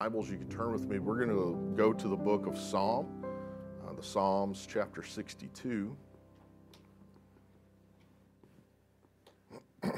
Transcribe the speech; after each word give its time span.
Bibles, 0.00 0.30
you 0.30 0.38
can 0.38 0.48
turn 0.48 0.70
with 0.70 0.86
me. 0.86 1.00
We're 1.00 1.16
going 1.16 1.28
to 1.30 1.74
go 1.76 1.92
to 1.92 2.06
the 2.06 2.16
book 2.16 2.46
of 2.46 2.56
Psalm, 2.56 3.24
uh, 3.84 3.92
the 3.94 4.02
Psalms, 4.02 4.64
chapter 4.70 5.02
62. 5.02 5.96
and 9.82 9.92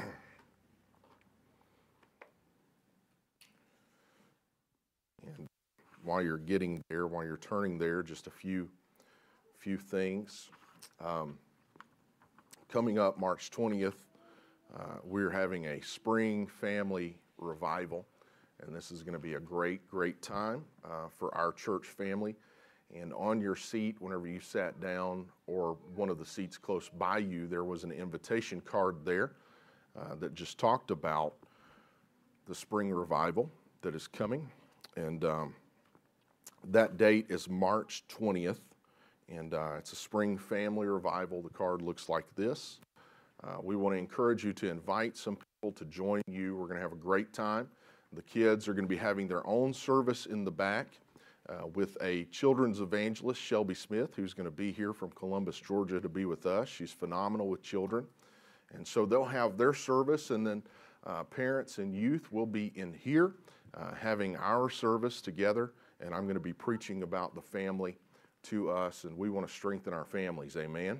while 6.03 6.23
you're 6.23 6.39
getting 6.39 6.83
there, 6.89 7.05
while 7.05 7.23
you're 7.23 7.37
turning 7.37 7.77
there, 7.77 8.01
just 8.01 8.25
a 8.25 8.31
few 8.31 8.67
few 9.59 9.77
things. 9.77 10.49
Um, 10.99 11.37
coming 12.69 12.97
up 12.97 13.19
March 13.19 13.51
20th, 13.51 13.93
uh, 14.75 14.95
we're 15.03 15.29
having 15.29 15.67
a 15.67 15.79
spring 15.81 16.47
family 16.47 17.19
revival. 17.37 18.07
And 18.65 18.75
this 18.75 18.91
is 18.91 19.03
going 19.03 19.13
to 19.13 19.19
be 19.19 19.33
a 19.33 19.39
great, 19.39 19.87
great 19.89 20.21
time 20.21 20.63
uh, 20.85 21.07
for 21.17 21.33
our 21.35 21.51
church 21.51 21.87
family. 21.87 22.35
And 22.95 23.13
on 23.13 23.39
your 23.39 23.55
seat, 23.55 23.95
whenever 23.99 24.27
you 24.27 24.39
sat 24.39 24.79
down, 24.81 25.25
or 25.47 25.77
one 25.95 26.09
of 26.09 26.19
the 26.19 26.25
seats 26.25 26.57
close 26.57 26.89
by 26.89 27.19
you, 27.19 27.47
there 27.47 27.63
was 27.63 27.83
an 27.83 27.91
invitation 27.91 28.61
card 28.61 28.97
there 29.05 29.31
uh, 29.97 30.15
that 30.15 30.35
just 30.35 30.57
talked 30.57 30.91
about 30.91 31.33
the 32.47 32.55
spring 32.55 32.91
revival 32.91 33.49
that 33.81 33.95
is 33.95 34.07
coming. 34.07 34.49
And 34.97 35.23
um, 35.23 35.55
that 36.69 36.97
date 36.97 37.27
is 37.29 37.49
March 37.49 38.03
20th. 38.09 38.59
And 39.29 39.53
uh, 39.53 39.75
it's 39.77 39.93
a 39.93 39.95
spring 39.95 40.37
family 40.37 40.87
revival. 40.87 41.41
The 41.41 41.49
card 41.49 41.81
looks 41.81 42.09
like 42.09 42.25
this. 42.35 42.79
Uh, 43.43 43.57
we 43.63 43.75
want 43.75 43.95
to 43.95 43.97
encourage 43.97 44.43
you 44.43 44.53
to 44.53 44.69
invite 44.69 45.17
some 45.17 45.37
people 45.37 45.71
to 45.71 45.85
join 45.85 46.21
you. 46.27 46.55
We're 46.55 46.67
going 46.67 46.75
to 46.75 46.81
have 46.81 46.91
a 46.91 46.95
great 46.95 47.33
time. 47.33 47.69
The 48.13 48.21
kids 48.21 48.67
are 48.67 48.73
going 48.73 48.85
to 48.85 48.89
be 48.89 48.97
having 48.97 49.27
their 49.27 49.45
own 49.47 49.73
service 49.73 50.25
in 50.25 50.43
the 50.43 50.51
back 50.51 50.87
uh, 51.49 51.67
with 51.73 51.97
a 52.01 52.25
children's 52.25 52.81
evangelist, 52.81 53.41
Shelby 53.41 53.73
Smith, 53.73 54.15
who's 54.15 54.33
going 54.33 54.45
to 54.45 54.51
be 54.51 54.71
here 54.71 54.93
from 54.93 55.11
Columbus, 55.11 55.59
Georgia, 55.59 55.99
to 56.01 56.09
be 56.09 56.25
with 56.25 56.45
us. 56.45 56.67
She's 56.67 56.91
phenomenal 56.91 57.47
with 57.47 57.61
children. 57.61 58.05
And 58.73 58.85
so 58.85 59.05
they'll 59.05 59.25
have 59.25 59.57
their 59.57 59.73
service, 59.73 60.29
and 60.29 60.45
then 60.45 60.63
uh, 61.05 61.23
parents 61.23 61.77
and 61.77 61.93
youth 61.95 62.31
will 62.31 62.45
be 62.45 62.71
in 62.75 62.93
here 62.93 63.35
uh, 63.73 63.93
having 63.93 64.35
our 64.37 64.69
service 64.69 65.21
together. 65.21 65.73
And 65.99 66.13
I'm 66.13 66.23
going 66.23 66.35
to 66.35 66.39
be 66.39 66.53
preaching 66.53 67.03
about 67.03 67.35
the 67.35 67.41
family 67.41 67.97
to 68.43 68.69
us, 68.69 69.03
and 69.03 69.17
we 69.17 69.29
want 69.29 69.47
to 69.47 69.53
strengthen 69.53 69.93
our 69.93 70.05
families. 70.05 70.57
Amen. 70.57 70.83
Amen. 70.83 70.99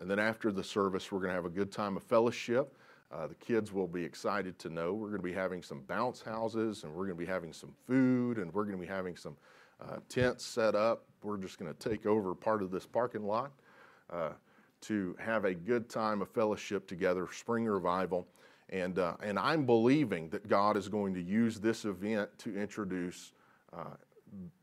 And 0.00 0.10
then 0.10 0.18
after 0.18 0.52
the 0.52 0.64
service, 0.64 1.10
we're 1.10 1.18
going 1.18 1.30
to 1.30 1.34
have 1.34 1.44
a 1.44 1.50
good 1.50 1.72
time 1.72 1.96
of 1.96 2.02
fellowship. 2.02 2.76
Uh, 3.10 3.26
the 3.26 3.34
kids 3.36 3.72
will 3.72 3.86
be 3.86 4.04
excited 4.04 4.58
to 4.58 4.68
know 4.68 4.92
we're 4.92 5.08
going 5.08 5.22
to 5.22 5.22
be 5.22 5.32
having 5.32 5.62
some 5.62 5.80
bounce 5.88 6.20
houses 6.20 6.84
and 6.84 6.92
we're 6.92 7.06
going 7.06 7.16
to 7.16 7.24
be 7.24 7.30
having 7.30 7.52
some 7.52 7.72
food 7.86 8.36
and 8.38 8.52
we're 8.52 8.64
going 8.64 8.76
to 8.76 8.80
be 8.80 8.86
having 8.86 9.16
some 9.16 9.36
uh, 9.80 9.96
tents 10.08 10.44
set 10.44 10.74
up. 10.74 11.04
We're 11.22 11.38
just 11.38 11.58
going 11.58 11.72
to 11.72 11.88
take 11.88 12.04
over 12.04 12.34
part 12.34 12.62
of 12.62 12.70
this 12.70 12.86
parking 12.86 13.24
lot 13.24 13.52
uh, 14.10 14.30
to 14.82 15.16
have 15.18 15.46
a 15.46 15.54
good 15.54 15.88
time 15.88 16.20
of 16.20 16.28
fellowship 16.30 16.86
together, 16.86 17.26
spring 17.32 17.64
revival. 17.64 18.26
And, 18.70 18.98
uh, 18.98 19.14
and 19.22 19.38
I'm 19.38 19.64
believing 19.64 20.28
that 20.28 20.46
God 20.46 20.76
is 20.76 20.88
going 20.88 21.14
to 21.14 21.22
use 21.22 21.58
this 21.58 21.86
event 21.86 22.28
to 22.40 22.54
introduce 22.54 23.32
uh, 23.72 23.94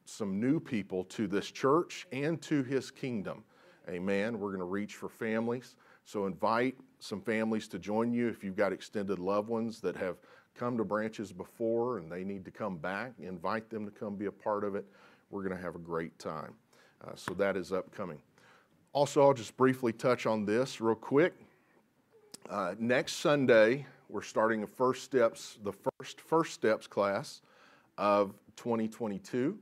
some 0.06 0.40
new 0.40 0.60
people 0.60 1.04
to 1.06 1.26
this 1.28 1.50
church 1.50 2.06
and 2.12 2.40
to 2.44 2.64
his 2.64 2.92
kingdom. 2.92 3.44
Amen. 3.90 4.40
We're 4.40 4.50
going 4.50 4.60
to 4.60 4.66
reach 4.66 4.96
for 4.96 5.10
families. 5.10 5.76
So 6.06 6.28
invite 6.28 6.76
some 7.06 7.22
families 7.22 7.68
to 7.70 7.80
join 7.80 8.14
you 8.14 8.28
if 8.28 8.44
you've 8.44 8.56
got 8.56 8.74
extended 8.74 9.20
loved 9.20 9.48
ones 9.48 9.80
that 9.82 9.96
have 9.96 10.18
come 10.56 10.78
to 10.78 10.84
branches 10.84 11.32
before 11.32 11.98
and 11.98 12.12
they 12.12 12.24
need 12.24 12.44
to 12.46 12.52
come 12.52 12.78
back. 12.78 13.14
Invite 13.20 13.70
them 13.70 13.86
to 13.86 13.92
come 13.92 14.16
be 14.16 14.26
a 14.26 14.32
part 14.32 14.64
of 14.64 14.76
it. 14.76 14.86
We're 15.30 15.44
going 15.44 15.56
to 15.56 15.62
have 15.62 15.76
a 15.76 15.80
great 15.80 16.18
time. 16.18 16.54
Uh, 17.06 17.12
so 17.16 17.34
that 17.36 17.56
is 17.58 17.72
upcoming. 17.72 18.20
Also, 18.94 19.22
I'll 19.22 19.34
just 19.34 19.56
briefly 19.58 19.92
touch 19.92 20.26
on 20.26 20.46
this 20.46 20.80
real 20.80 20.96
quick. 20.96 21.34
Uh, 22.50 22.76
next 22.80 23.18
Sunday, 23.18 23.86
we're 24.10 24.22
starting 24.22 24.62
the 24.62 24.68
first 24.68 25.04
steps, 25.04 25.58
the 25.64 25.74
first 25.74 26.22
first 26.22 26.54
steps 26.54 26.88
class 26.88 27.42
of 27.98 28.34
2022. 28.56 29.58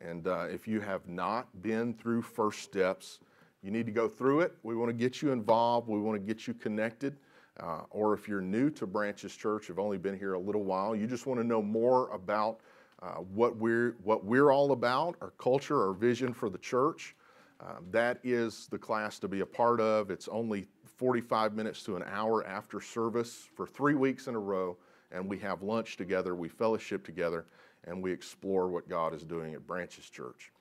And 0.00 0.26
uh, 0.26 0.46
if 0.50 0.66
you 0.66 0.80
have 0.80 1.06
not 1.06 1.62
been 1.62 1.94
through 1.94 2.22
first 2.22 2.62
steps, 2.62 3.20
you 3.62 3.70
need 3.70 3.86
to 3.86 3.92
go 3.92 4.08
through 4.08 4.40
it. 4.40 4.56
We 4.62 4.74
want 4.74 4.88
to 4.88 4.92
get 4.94 5.22
you 5.22 5.32
involved. 5.32 5.88
We 5.88 6.00
want 6.00 6.20
to 6.20 6.26
get 6.26 6.46
you 6.46 6.54
connected. 6.54 7.16
Uh, 7.60 7.82
or 7.90 8.14
if 8.14 8.28
you're 8.28 8.40
new 8.40 8.70
to 8.70 8.86
Branches 8.86 9.36
Church, 9.36 9.68
you've 9.68 9.78
only 9.78 9.98
been 9.98 10.18
here 10.18 10.34
a 10.34 10.38
little 10.38 10.64
while, 10.64 10.96
you 10.96 11.06
just 11.06 11.26
want 11.26 11.38
to 11.38 11.46
know 11.46 11.60
more 11.60 12.08
about 12.10 12.60
uh, 13.02 13.16
what 13.16 13.56
we're 13.56 13.96
what 14.04 14.24
we're 14.24 14.50
all 14.50 14.72
about, 14.72 15.16
our 15.20 15.32
culture, 15.38 15.86
our 15.86 15.92
vision 15.92 16.32
for 16.32 16.48
the 16.48 16.58
church. 16.58 17.14
Uh, 17.60 17.74
that 17.90 18.18
is 18.24 18.68
the 18.70 18.78
class 18.78 19.18
to 19.18 19.28
be 19.28 19.40
a 19.40 19.46
part 19.46 19.80
of. 19.80 20.10
It's 20.10 20.28
only 20.28 20.66
45 20.96 21.54
minutes 21.54 21.82
to 21.84 21.96
an 21.96 22.04
hour 22.06 22.46
after 22.46 22.80
service 22.80 23.48
for 23.54 23.66
three 23.66 23.94
weeks 23.94 24.28
in 24.28 24.34
a 24.34 24.38
row, 24.38 24.76
and 25.10 25.28
we 25.28 25.38
have 25.38 25.62
lunch 25.62 25.96
together, 25.96 26.34
we 26.34 26.48
fellowship 26.48 27.04
together, 27.04 27.44
and 27.84 28.02
we 28.02 28.12
explore 28.12 28.68
what 28.68 28.88
God 28.88 29.14
is 29.14 29.24
doing 29.24 29.54
at 29.54 29.66
Branches 29.66 30.08
Church. 30.08 30.51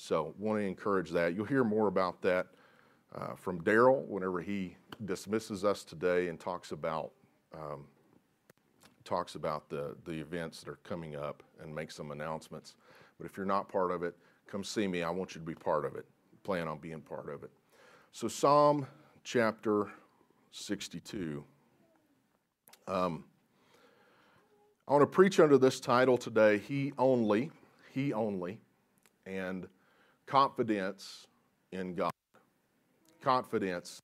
So, 0.00 0.32
want 0.38 0.60
to 0.60 0.64
encourage 0.64 1.10
that. 1.10 1.34
You'll 1.34 1.44
hear 1.44 1.64
more 1.64 1.88
about 1.88 2.22
that 2.22 2.46
uh, 3.16 3.34
from 3.34 3.60
Daryl 3.62 4.06
whenever 4.06 4.40
he 4.40 4.76
dismisses 5.06 5.64
us 5.64 5.82
today 5.82 6.28
and 6.28 6.38
talks 6.38 6.70
about 6.70 7.10
um, 7.52 7.84
talks 9.04 9.34
about 9.34 9.68
the 9.68 9.96
the 10.04 10.12
events 10.12 10.60
that 10.60 10.70
are 10.70 10.78
coming 10.84 11.16
up 11.16 11.42
and 11.60 11.74
make 11.74 11.90
some 11.90 12.12
announcements. 12.12 12.76
But 13.18 13.26
if 13.26 13.36
you're 13.36 13.44
not 13.44 13.68
part 13.68 13.90
of 13.90 14.04
it, 14.04 14.14
come 14.46 14.62
see 14.62 14.86
me. 14.86 15.02
I 15.02 15.10
want 15.10 15.34
you 15.34 15.40
to 15.40 15.46
be 15.46 15.56
part 15.56 15.84
of 15.84 15.96
it. 15.96 16.06
Plan 16.44 16.68
on 16.68 16.78
being 16.78 17.00
part 17.00 17.28
of 17.28 17.42
it. 17.42 17.50
So, 18.12 18.28
Psalm 18.28 18.86
chapter 19.24 19.88
62. 20.52 21.42
Um, 22.86 23.24
I 24.86 24.92
want 24.92 25.02
to 25.02 25.06
preach 25.08 25.40
under 25.40 25.58
this 25.58 25.80
title 25.80 26.16
today, 26.16 26.58
He 26.58 26.92
Only, 26.96 27.50
He 27.92 28.12
Only, 28.12 28.60
and 29.26 29.66
confidence 30.28 31.26
in 31.72 31.94
God. 31.94 32.12
Confidence 33.22 34.02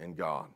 in 0.00 0.14
God. 0.14 0.46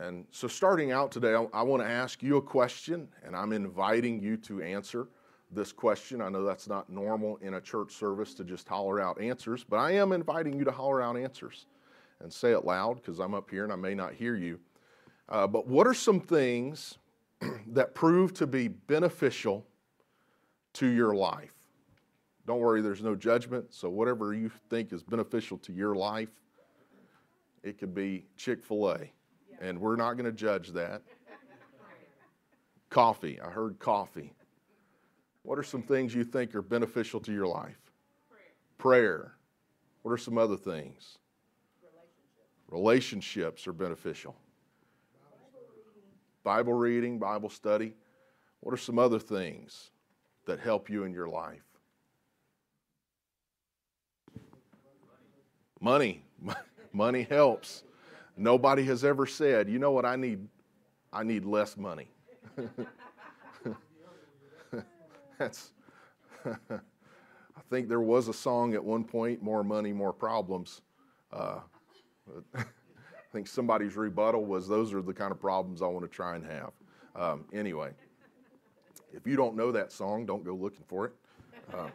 And 0.00 0.26
so, 0.30 0.48
starting 0.48 0.92
out 0.92 1.10
today, 1.10 1.34
I, 1.34 1.46
I 1.52 1.62
want 1.62 1.82
to 1.82 1.88
ask 1.88 2.22
you 2.22 2.36
a 2.36 2.42
question, 2.42 3.08
and 3.24 3.34
I'm 3.34 3.52
inviting 3.52 4.20
you 4.20 4.36
to 4.38 4.60
answer 4.60 5.08
this 5.52 5.72
question. 5.72 6.20
I 6.20 6.28
know 6.28 6.44
that's 6.44 6.68
not 6.68 6.90
normal 6.90 7.38
in 7.40 7.54
a 7.54 7.60
church 7.60 7.92
service 7.92 8.34
to 8.34 8.44
just 8.44 8.68
holler 8.68 9.00
out 9.00 9.20
answers, 9.20 9.64
but 9.64 9.76
I 9.76 9.92
am 9.92 10.12
inviting 10.12 10.58
you 10.58 10.64
to 10.64 10.72
holler 10.72 11.00
out 11.00 11.16
answers 11.16 11.66
and 12.20 12.32
say 12.32 12.52
it 12.52 12.64
loud 12.64 12.96
because 12.96 13.20
I'm 13.20 13.34
up 13.34 13.48
here 13.50 13.62
and 13.64 13.72
I 13.72 13.76
may 13.76 13.94
not 13.94 14.12
hear 14.12 14.34
you. 14.34 14.58
Uh, 15.28 15.46
but 15.46 15.68
what 15.68 15.86
are 15.86 15.94
some 15.94 16.20
things 16.20 16.98
that 17.68 17.94
prove 17.94 18.34
to 18.34 18.46
be 18.46 18.68
beneficial 18.68 19.64
to 20.74 20.86
your 20.86 21.14
life? 21.14 21.55
Don't 22.46 22.60
worry, 22.60 22.80
there's 22.80 23.02
no 23.02 23.16
judgment. 23.16 23.74
So, 23.74 23.90
whatever 23.90 24.32
you 24.32 24.50
think 24.70 24.92
is 24.92 25.02
beneficial 25.02 25.58
to 25.58 25.72
your 25.72 25.96
life, 25.96 26.30
it 27.62 27.78
could 27.78 27.94
be 27.94 28.26
Chick 28.36 28.62
fil 28.62 28.90
A. 28.90 29.12
And 29.60 29.80
we're 29.80 29.96
not 29.96 30.12
going 30.12 30.26
to 30.26 30.32
judge 30.32 30.68
that. 30.70 31.02
coffee. 32.88 33.40
I 33.40 33.50
heard 33.50 33.78
coffee. 33.78 34.32
What 35.42 35.58
are 35.58 35.64
some 35.64 35.82
things 35.82 36.14
you 36.14 36.24
think 36.24 36.54
are 36.54 36.62
beneficial 36.62 37.20
to 37.20 37.32
your 37.32 37.46
life? 37.46 37.78
Prayer. 38.78 39.34
What 40.02 40.12
are 40.12 40.18
some 40.18 40.38
other 40.38 40.56
things? 40.56 41.18
Relationships 42.68 43.66
are 43.66 43.72
beneficial. 43.72 44.36
Bible 46.44 46.74
reading, 46.74 47.18
Bible 47.18 47.48
study. 47.48 47.94
What 48.60 48.72
are 48.72 48.76
some 48.76 48.98
other 48.98 49.18
things 49.18 49.90
that 50.46 50.60
help 50.60 50.88
you 50.88 51.04
in 51.04 51.12
your 51.12 51.28
life? 51.28 51.75
Money. 55.86 56.20
money 56.92 57.22
helps. 57.30 57.84
Nobody 58.36 58.82
has 58.86 59.04
ever 59.04 59.24
said, 59.24 59.68
you 59.68 59.78
know 59.78 59.92
what, 59.92 60.04
I 60.04 60.16
need, 60.16 60.48
I 61.12 61.22
need 61.22 61.44
less 61.44 61.76
money. 61.76 62.08
That's, 65.38 65.70
I 66.44 66.80
think 67.70 67.88
there 67.88 68.00
was 68.00 68.26
a 68.26 68.32
song 68.32 68.74
at 68.74 68.82
one 68.82 69.04
point, 69.04 69.44
more 69.44 69.62
money, 69.62 69.92
more 69.92 70.12
problems. 70.12 70.80
Uh, 71.32 71.60
I 72.56 72.64
think 73.32 73.46
somebody's 73.46 73.94
rebuttal 73.94 74.44
was, 74.44 74.66
those 74.66 74.92
are 74.92 75.02
the 75.02 75.14
kind 75.14 75.30
of 75.30 75.40
problems 75.40 75.82
I 75.82 75.86
want 75.86 76.04
to 76.04 76.10
try 76.10 76.34
and 76.34 76.44
have. 76.46 76.72
Um, 77.14 77.44
anyway, 77.52 77.92
if 79.12 79.24
you 79.24 79.36
don't 79.36 79.54
know 79.54 79.70
that 79.70 79.92
song, 79.92 80.26
don't 80.26 80.44
go 80.44 80.52
looking 80.52 80.82
for 80.88 81.06
it. 81.06 81.12
Um, 81.72 81.92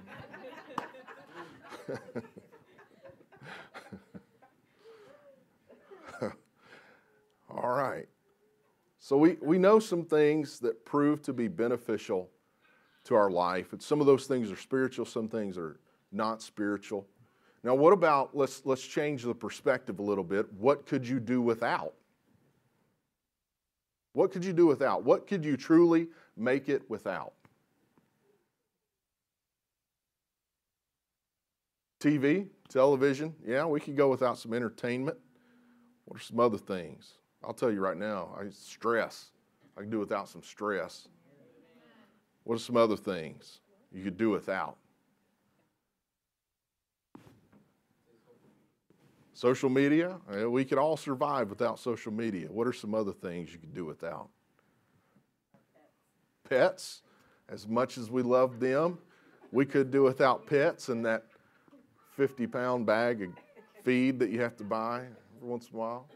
All 7.57 7.71
right. 7.71 8.07
So 8.99 9.17
we, 9.17 9.37
we 9.41 9.57
know 9.57 9.79
some 9.79 10.05
things 10.05 10.59
that 10.59 10.85
prove 10.85 11.21
to 11.23 11.33
be 11.33 11.47
beneficial 11.47 12.29
to 13.05 13.15
our 13.15 13.31
life. 13.31 13.73
And 13.73 13.81
some 13.81 13.99
of 13.99 14.05
those 14.05 14.27
things 14.27 14.51
are 14.51 14.55
spiritual, 14.55 15.05
some 15.05 15.27
things 15.27 15.57
are 15.57 15.79
not 16.11 16.41
spiritual. 16.41 17.07
Now, 17.63 17.75
what 17.75 17.93
about 17.93 18.35
let's 18.35 18.63
let's 18.65 18.85
change 18.85 19.23
the 19.23 19.35
perspective 19.35 19.99
a 19.99 20.01
little 20.01 20.23
bit. 20.23 20.51
What 20.53 20.85
could 20.85 21.07
you 21.07 21.19
do 21.19 21.41
without? 21.41 21.93
What 24.13 24.31
could 24.31 24.43
you 24.43 24.53
do 24.53 24.65
without? 24.65 25.03
What 25.03 25.27
could 25.27 25.45
you 25.45 25.57
truly 25.57 26.07
make 26.35 26.69
it 26.69 26.89
without? 26.89 27.33
TV, 31.99 32.47
television, 32.67 33.35
yeah, 33.45 33.63
we 33.65 33.79
could 33.79 33.95
go 33.95 34.09
without 34.09 34.37
some 34.37 34.53
entertainment. 34.53 35.17
What 36.05 36.19
are 36.19 36.23
some 36.23 36.39
other 36.39 36.57
things? 36.57 37.13
I'll 37.43 37.53
tell 37.53 37.71
you 37.71 37.79
right 37.79 37.97
now, 37.97 38.35
I 38.39 38.49
stress. 38.51 39.31
I 39.77 39.81
can 39.81 39.89
do 39.89 39.99
without 39.99 40.29
some 40.29 40.43
stress. 40.43 41.07
What 42.43 42.55
are 42.55 42.59
some 42.59 42.77
other 42.77 42.97
things 42.97 43.59
you 43.91 44.03
could 44.03 44.17
do 44.17 44.29
without? 44.29 44.77
Social 49.33 49.69
media, 49.69 50.19
we 50.47 50.63
could 50.63 50.77
all 50.77 50.95
survive 50.95 51.49
without 51.49 51.79
social 51.79 52.11
media. 52.11 52.47
What 52.51 52.67
are 52.67 52.73
some 52.73 52.93
other 52.93 53.11
things 53.11 53.51
you 53.51 53.57
could 53.57 53.73
do 53.73 53.85
without? 53.85 54.29
Pets, 56.47 57.01
as 57.49 57.67
much 57.67 57.97
as 57.97 58.11
we 58.11 58.21
love 58.21 58.59
them, 58.59 58.99
we 59.51 59.65
could 59.65 59.89
do 59.89 60.03
without 60.03 60.45
pets 60.45 60.89
and 60.89 61.03
that 61.05 61.25
50 62.17 62.45
pound 62.45 62.85
bag 62.85 63.23
of 63.23 63.29
feed 63.83 64.19
that 64.19 64.29
you 64.29 64.39
have 64.41 64.55
to 64.57 64.63
buy 64.63 65.07
every 65.37 65.49
once 65.49 65.69
in 65.69 65.75
a 65.75 65.79
while. 65.79 66.07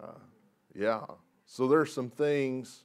Uh, 0.00 0.12
yeah. 0.74 1.04
So 1.46 1.68
there's 1.68 1.92
some 1.92 2.10
things 2.10 2.84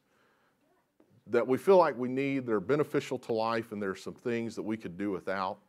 that 1.28 1.48
we 1.48 1.58
feel 1.58 1.78
like 1.78 1.98
we 1.98 2.10
need, 2.10 2.46
that 2.46 2.52
are 2.52 2.60
beneficial 2.60 3.20
to 3.20 3.34
life, 3.34 3.72
and 3.72 3.82
there's 3.82 4.02
some 4.04 4.14
things 4.14 4.56
that 4.56 4.64
we 4.64 4.76
could 4.76 4.98
do 4.98 5.12
without, 5.12 5.60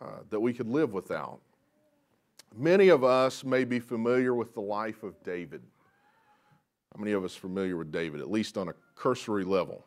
uh, 0.00 0.20
that 0.30 0.40
we 0.40 0.52
could 0.52 0.68
live 0.68 0.92
without. 0.92 1.40
Many 2.54 2.88
of 2.88 3.02
us 3.02 3.44
may 3.44 3.64
be 3.64 3.80
familiar 3.80 4.34
with 4.34 4.54
the 4.54 4.60
life 4.60 5.02
of 5.02 5.20
David. 5.22 5.62
How 6.94 7.00
many 7.00 7.12
of 7.12 7.24
us 7.24 7.34
familiar 7.34 7.76
with 7.76 7.90
David, 7.90 8.20
at 8.20 8.30
least 8.30 8.56
on 8.56 8.68
a 8.68 8.74
cursory 8.94 9.44
level? 9.44 9.84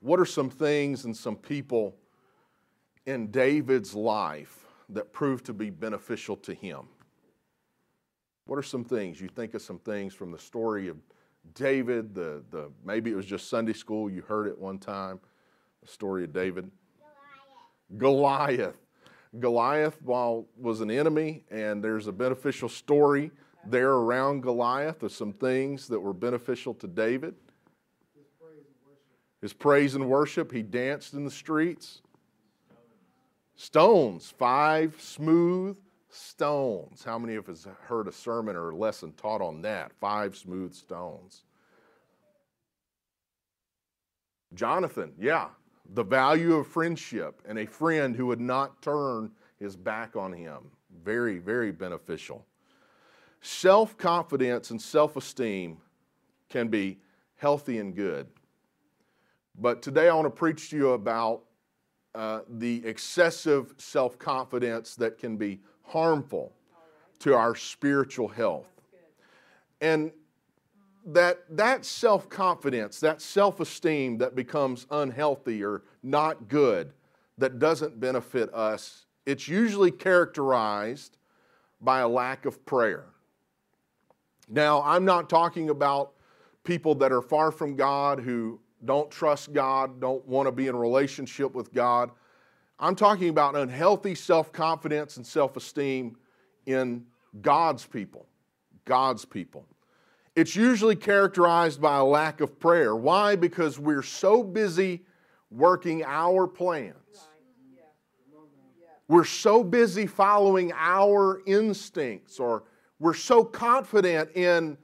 What 0.00 0.18
are 0.18 0.26
some 0.26 0.50
things 0.50 1.04
and 1.04 1.16
some 1.16 1.36
people 1.36 1.94
in 3.06 3.30
David's 3.30 3.94
life 3.94 4.66
that 4.88 5.12
proved 5.12 5.46
to 5.46 5.52
be 5.52 5.70
beneficial 5.70 6.36
to 6.38 6.52
him? 6.52 6.88
What 8.46 8.58
are 8.58 8.62
some 8.62 8.84
things? 8.84 9.20
You 9.20 9.28
think 9.28 9.54
of 9.54 9.62
some 9.62 9.78
things 9.78 10.14
from 10.14 10.32
the 10.32 10.38
story 10.38 10.88
of 10.88 10.96
David, 11.54 12.14
the, 12.14 12.42
the 12.50 12.70
maybe 12.84 13.10
it 13.10 13.14
was 13.14 13.26
just 13.26 13.48
Sunday 13.48 13.72
school, 13.72 14.10
you 14.10 14.22
heard 14.22 14.46
it 14.46 14.58
one 14.58 14.78
time, 14.78 15.20
the 15.80 15.88
story 15.88 16.24
of 16.24 16.32
David. 16.32 16.70
Goliath. 17.98 18.76
Goliath. 19.38 20.00
While 20.02 20.46
was 20.56 20.80
an 20.80 20.90
enemy, 20.90 21.44
and 21.50 21.82
there's 21.82 22.06
a 22.06 22.12
beneficial 22.12 22.68
story 22.68 23.30
there 23.66 23.92
around 23.92 24.42
Goliath 24.42 25.02
of 25.02 25.12
some 25.12 25.32
things 25.32 25.88
that 25.88 26.00
were 26.00 26.12
beneficial 26.12 26.74
to 26.74 26.86
David. 26.86 27.34
His 29.40 29.52
praise 29.52 29.96
and 29.96 30.08
worship, 30.08 30.52
he 30.52 30.62
danced 30.62 31.14
in 31.14 31.24
the 31.24 31.30
streets. 31.30 32.00
Stones, 33.56 34.32
five 34.38 34.96
smooth 35.00 35.76
stones. 36.12 37.02
How 37.02 37.18
many 37.18 37.36
of 37.36 37.48
us 37.48 37.66
heard 37.82 38.06
a 38.06 38.12
sermon 38.12 38.54
or 38.54 38.70
a 38.70 38.76
lesson 38.76 39.12
taught 39.14 39.40
on 39.40 39.62
that? 39.62 39.92
Five 40.00 40.36
smooth 40.36 40.74
stones. 40.74 41.44
Jonathan, 44.54 45.12
yeah, 45.18 45.48
the 45.94 46.04
value 46.04 46.54
of 46.56 46.66
friendship 46.66 47.40
and 47.48 47.58
a 47.58 47.66
friend 47.66 48.14
who 48.14 48.26
would 48.26 48.40
not 48.40 48.82
turn 48.82 49.30
his 49.58 49.76
back 49.76 50.14
on 50.14 50.32
him. 50.32 50.58
Very, 51.02 51.38
very 51.38 51.72
beneficial. 51.72 52.44
Self 53.40 53.96
confidence 53.96 54.70
and 54.70 54.80
self 54.80 55.16
esteem 55.16 55.78
can 56.50 56.68
be 56.68 56.98
healthy 57.36 57.78
and 57.78 57.96
good. 57.96 58.26
But 59.58 59.82
today 59.82 60.08
I 60.08 60.14
want 60.14 60.26
to 60.26 60.30
preach 60.30 60.70
to 60.70 60.76
you 60.76 60.90
about 60.90 61.42
uh, 62.14 62.40
the 62.48 62.84
excessive 62.86 63.74
self 63.78 64.18
confidence 64.18 64.94
that 64.96 65.18
can 65.18 65.36
be 65.36 65.60
harmful 65.92 66.52
to 67.18 67.34
our 67.34 67.54
spiritual 67.54 68.28
health. 68.28 68.66
And 69.80 70.10
that, 71.06 71.44
that 71.50 71.84
self 71.84 72.28
confidence, 72.28 73.00
that 73.00 73.20
self 73.20 73.60
esteem 73.60 74.18
that 74.18 74.34
becomes 74.34 74.86
unhealthy 74.90 75.62
or 75.62 75.82
not 76.02 76.48
good, 76.48 76.92
that 77.38 77.58
doesn't 77.58 78.00
benefit 78.00 78.52
us, 78.54 79.06
it's 79.26 79.48
usually 79.48 79.90
characterized 79.90 81.18
by 81.80 82.00
a 82.00 82.08
lack 82.08 82.46
of 82.46 82.64
prayer. 82.64 83.06
Now, 84.48 84.82
I'm 84.82 85.04
not 85.04 85.28
talking 85.28 85.70
about 85.70 86.12
people 86.64 86.94
that 86.96 87.12
are 87.12 87.22
far 87.22 87.50
from 87.50 87.76
God 87.76 88.20
who 88.20 88.60
don't 88.84 89.10
trust 89.10 89.52
God, 89.52 90.00
don't 90.00 90.26
want 90.26 90.46
to 90.46 90.52
be 90.52 90.68
in 90.68 90.76
relationship 90.76 91.54
with 91.54 91.72
God. 91.72 92.10
I'm 92.78 92.96
talking 92.96 93.28
about 93.28 93.54
unhealthy 93.54 94.14
self 94.14 94.52
confidence 94.52 95.16
and 95.16 95.26
self 95.26 95.56
esteem 95.56 96.16
in 96.66 97.06
God's 97.40 97.86
people. 97.86 98.26
God's 98.84 99.24
people. 99.24 99.66
It's 100.34 100.56
usually 100.56 100.96
characterized 100.96 101.80
by 101.80 101.98
a 101.98 102.04
lack 102.04 102.40
of 102.40 102.58
prayer. 102.58 102.96
Why? 102.96 103.36
Because 103.36 103.78
we're 103.78 104.02
so 104.02 104.42
busy 104.42 105.02
working 105.50 106.02
our 106.04 106.46
plans. 106.46 106.96
We're 109.08 109.24
so 109.24 109.62
busy 109.62 110.06
following 110.06 110.72
our 110.74 111.42
instincts, 111.44 112.40
or 112.40 112.62
we're 112.98 113.12
so 113.12 113.44
confident 113.44 114.30
in 114.34 114.78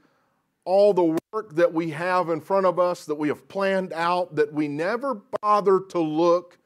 all 0.66 0.92
the 0.92 1.16
work 1.32 1.54
that 1.54 1.72
we 1.72 1.88
have 1.90 2.28
in 2.28 2.42
front 2.42 2.66
of 2.66 2.78
us 2.78 3.06
that 3.06 3.14
we 3.14 3.28
have 3.28 3.48
planned 3.48 3.92
out 3.94 4.34
that 4.34 4.52
we 4.52 4.68
never 4.68 5.22
bother 5.40 5.80
to 5.80 5.98
look 5.98 6.57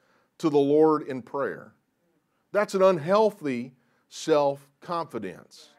to 0.43 0.49
the 0.49 0.57
Lord 0.57 1.03
in 1.03 1.21
prayer. 1.21 1.71
That's 2.51 2.73
an 2.73 2.81
unhealthy 2.81 3.71
self 4.09 4.67
confidence. 4.81 5.69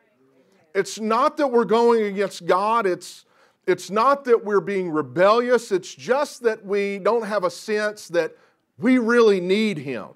It's 0.75 0.99
not 0.99 1.37
that 1.37 1.49
we're 1.49 1.67
going 1.67 2.05
against 2.05 2.47
God, 2.47 2.87
it's, 2.87 3.27
it's 3.67 3.91
not 3.91 4.25
that 4.25 4.43
we're 4.43 4.63
being 4.63 4.91
rebellious, 4.91 5.71
it's 5.71 5.95
just 5.95 6.45
that 6.45 6.65
we 6.65 6.99
don't 6.99 7.27
have 7.27 7.45
a 7.45 7.51
sense 7.51 8.09
that 8.09 8.33
we 8.79 8.97
really 8.97 9.39
need 9.39 9.77
Him. 9.77 10.09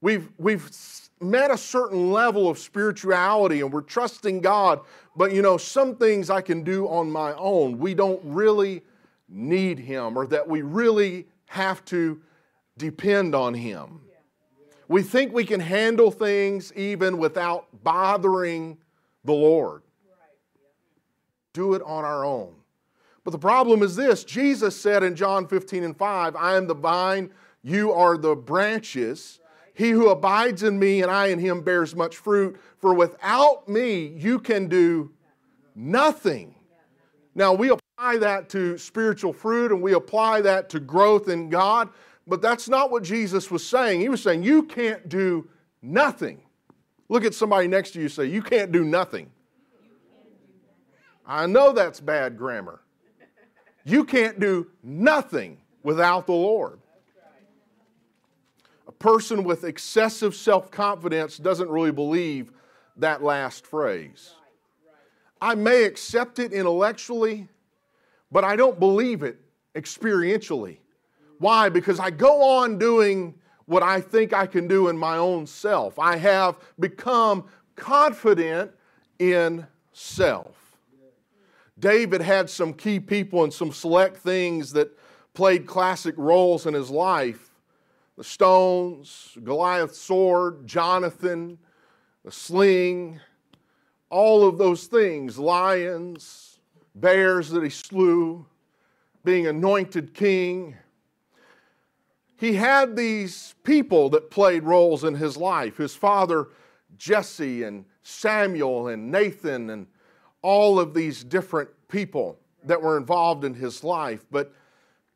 We've, 0.00 0.30
we've 0.38 0.70
met 1.20 1.50
a 1.50 1.58
certain 1.58 2.12
level 2.12 2.48
of 2.48 2.58
spirituality 2.58 3.60
and 3.60 3.70
we're 3.70 3.82
trusting 3.82 4.40
God, 4.40 4.80
but 5.14 5.34
you 5.34 5.42
know, 5.42 5.58
some 5.58 5.96
things 5.96 6.30
I 6.30 6.40
can 6.40 6.64
do 6.64 6.88
on 6.88 7.10
my 7.10 7.34
own. 7.34 7.78
We 7.78 7.92
don't 7.92 8.22
really 8.24 8.80
need 9.28 9.78
Him 9.78 10.16
or 10.16 10.26
that 10.28 10.48
we 10.48 10.62
really 10.62 11.26
have 11.48 11.84
to 11.86 12.22
depend 12.78 13.34
on 13.34 13.54
Him. 13.54 14.00
We 14.88 15.02
think 15.02 15.32
we 15.32 15.44
can 15.44 15.60
handle 15.60 16.10
things 16.10 16.72
even 16.74 17.18
without 17.18 17.66
bothering 17.84 18.78
the 19.24 19.34
Lord. 19.34 19.82
Do 21.52 21.74
it 21.74 21.82
on 21.82 22.04
our 22.04 22.24
own. 22.24 22.54
But 23.24 23.32
the 23.32 23.38
problem 23.38 23.82
is 23.82 23.94
this 23.94 24.24
Jesus 24.24 24.80
said 24.80 25.02
in 25.02 25.14
John 25.14 25.46
15 25.46 25.84
and 25.84 25.96
5, 25.96 26.34
I 26.36 26.56
am 26.56 26.66
the 26.66 26.74
vine, 26.74 27.30
you 27.62 27.92
are 27.92 28.16
the 28.16 28.34
branches. 28.34 29.40
He 29.74 29.90
who 29.90 30.08
abides 30.08 30.62
in 30.62 30.78
me 30.78 31.02
and 31.02 31.10
I 31.10 31.26
in 31.26 31.38
him 31.38 31.60
bears 31.60 31.94
much 31.94 32.16
fruit, 32.16 32.58
for 32.78 32.94
without 32.94 33.68
me 33.68 34.06
you 34.06 34.38
can 34.38 34.66
do 34.66 35.12
nothing. 35.74 36.54
Now, 37.34 37.52
we 37.52 37.68
apply 37.68 38.18
that 38.18 38.48
to 38.48 38.78
spiritual 38.78 39.32
fruit 39.32 39.70
and 39.70 39.80
we 39.80 39.92
apply 39.92 40.40
that 40.40 40.68
to 40.70 40.80
growth 40.80 41.28
in 41.28 41.48
God, 41.48 41.90
but 42.28 42.42
that's 42.42 42.68
not 42.68 42.90
what 42.90 43.02
Jesus 43.02 43.50
was 43.50 43.66
saying. 43.66 44.00
He 44.00 44.08
was 44.08 44.22
saying, 44.22 44.42
You 44.42 44.62
can't 44.62 45.08
do 45.08 45.48
nothing. 45.80 46.42
Look 47.08 47.24
at 47.24 47.34
somebody 47.34 47.66
next 47.68 47.92
to 47.92 48.00
you 48.00 48.08
say, 48.08 48.26
You 48.26 48.42
can't 48.42 48.70
do 48.70 48.84
nothing. 48.84 49.30
I 51.26 51.46
know 51.46 51.72
that's 51.72 52.00
bad 52.00 52.36
grammar. 52.36 52.80
You 53.84 54.04
can't 54.04 54.38
do 54.38 54.68
nothing 54.82 55.58
without 55.82 56.26
the 56.26 56.32
Lord. 56.32 56.80
A 58.86 58.92
person 58.92 59.44
with 59.44 59.64
excessive 59.64 60.34
self 60.34 60.70
confidence 60.70 61.38
doesn't 61.38 61.70
really 61.70 61.92
believe 61.92 62.52
that 62.96 63.22
last 63.22 63.66
phrase. 63.66 64.34
I 65.40 65.54
may 65.54 65.84
accept 65.84 66.38
it 66.40 66.52
intellectually, 66.52 67.48
but 68.30 68.44
I 68.44 68.56
don't 68.56 68.78
believe 68.78 69.22
it 69.22 69.40
experientially. 69.74 70.78
Why? 71.38 71.68
Because 71.68 72.00
I 72.00 72.10
go 72.10 72.42
on 72.42 72.78
doing 72.78 73.34
what 73.66 73.82
I 73.82 74.00
think 74.00 74.32
I 74.32 74.46
can 74.46 74.66
do 74.66 74.88
in 74.88 74.96
my 74.96 75.16
own 75.16 75.46
self. 75.46 75.98
I 75.98 76.16
have 76.16 76.58
become 76.78 77.44
confident 77.76 78.72
in 79.18 79.66
self. 79.92 80.56
David 81.78 82.20
had 82.20 82.50
some 82.50 82.72
key 82.72 82.98
people 82.98 83.44
and 83.44 83.52
some 83.52 83.72
select 83.72 84.16
things 84.16 84.72
that 84.72 84.96
played 85.34 85.66
classic 85.66 86.14
roles 86.16 86.66
in 86.66 86.74
his 86.74 86.90
life 86.90 87.48
the 88.16 88.24
stones, 88.24 89.38
Goliath's 89.44 89.96
sword, 89.96 90.66
Jonathan, 90.66 91.56
the 92.24 92.32
sling, 92.32 93.20
all 94.10 94.46
of 94.46 94.58
those 94.58 94.88
things, 94.88 95.38
lions, 95.38 96.58
bears 96.96 97.48
that 97.50 97.62
he 97.62 97.70
slew, 97.70 98.44
being 99.24 99.46
anointed 99.46 100.14
king. 100.14 100.76
He 102.38 102.54
had 102.54 102.94
these 102.94 103.56
people 103.64 104.08
that 104.10 104.30
played 104.30 104.62
roles 104.62 105.02
in 105.04 105.14
his 105.14 105.36
life 105.36 105.76
his 105.76 105.94
father, 105.94 106.48
Jesse, 106.96 107.64
and 107.64 107.84
Samuel, 108.02 108.88
and 108.88 109.10
Nathan, 109.10 109.70
and 109.70 109.86
all 110.40 110.78
of 110.78 110.94
these 110.94 111.24
different 111.24 111.68
people 111.88 112.38
that 112.64 112.80
were 112.80 112.96
involved 112.96 113.44
in 113.44 113.54
his 113.54 113.82
life. 113.82 114.24
But 114.30 114.52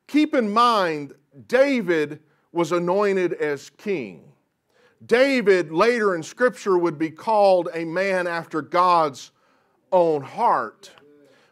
keep 0.08 0.34
in 0.34 0.50
mind, 0.50 1.14
David 1.46 2.20
was 2.50 2.72
anointed 2.72 3.34
as 3.34 3.70
king. 3.70 4.24
David, 5.06 5.72
later 5.72 6.14
in 6.14 6.22
Scripture, 6.22 6.76
would 6.76 6.98
be 6.98 7.10
called 7.10 7.68
a 7.72 7.84
man 7.84 8.26
after 8.26 8.62
God's 8.62 9.30
own 9.90 10.22
heart. 10.22 10.90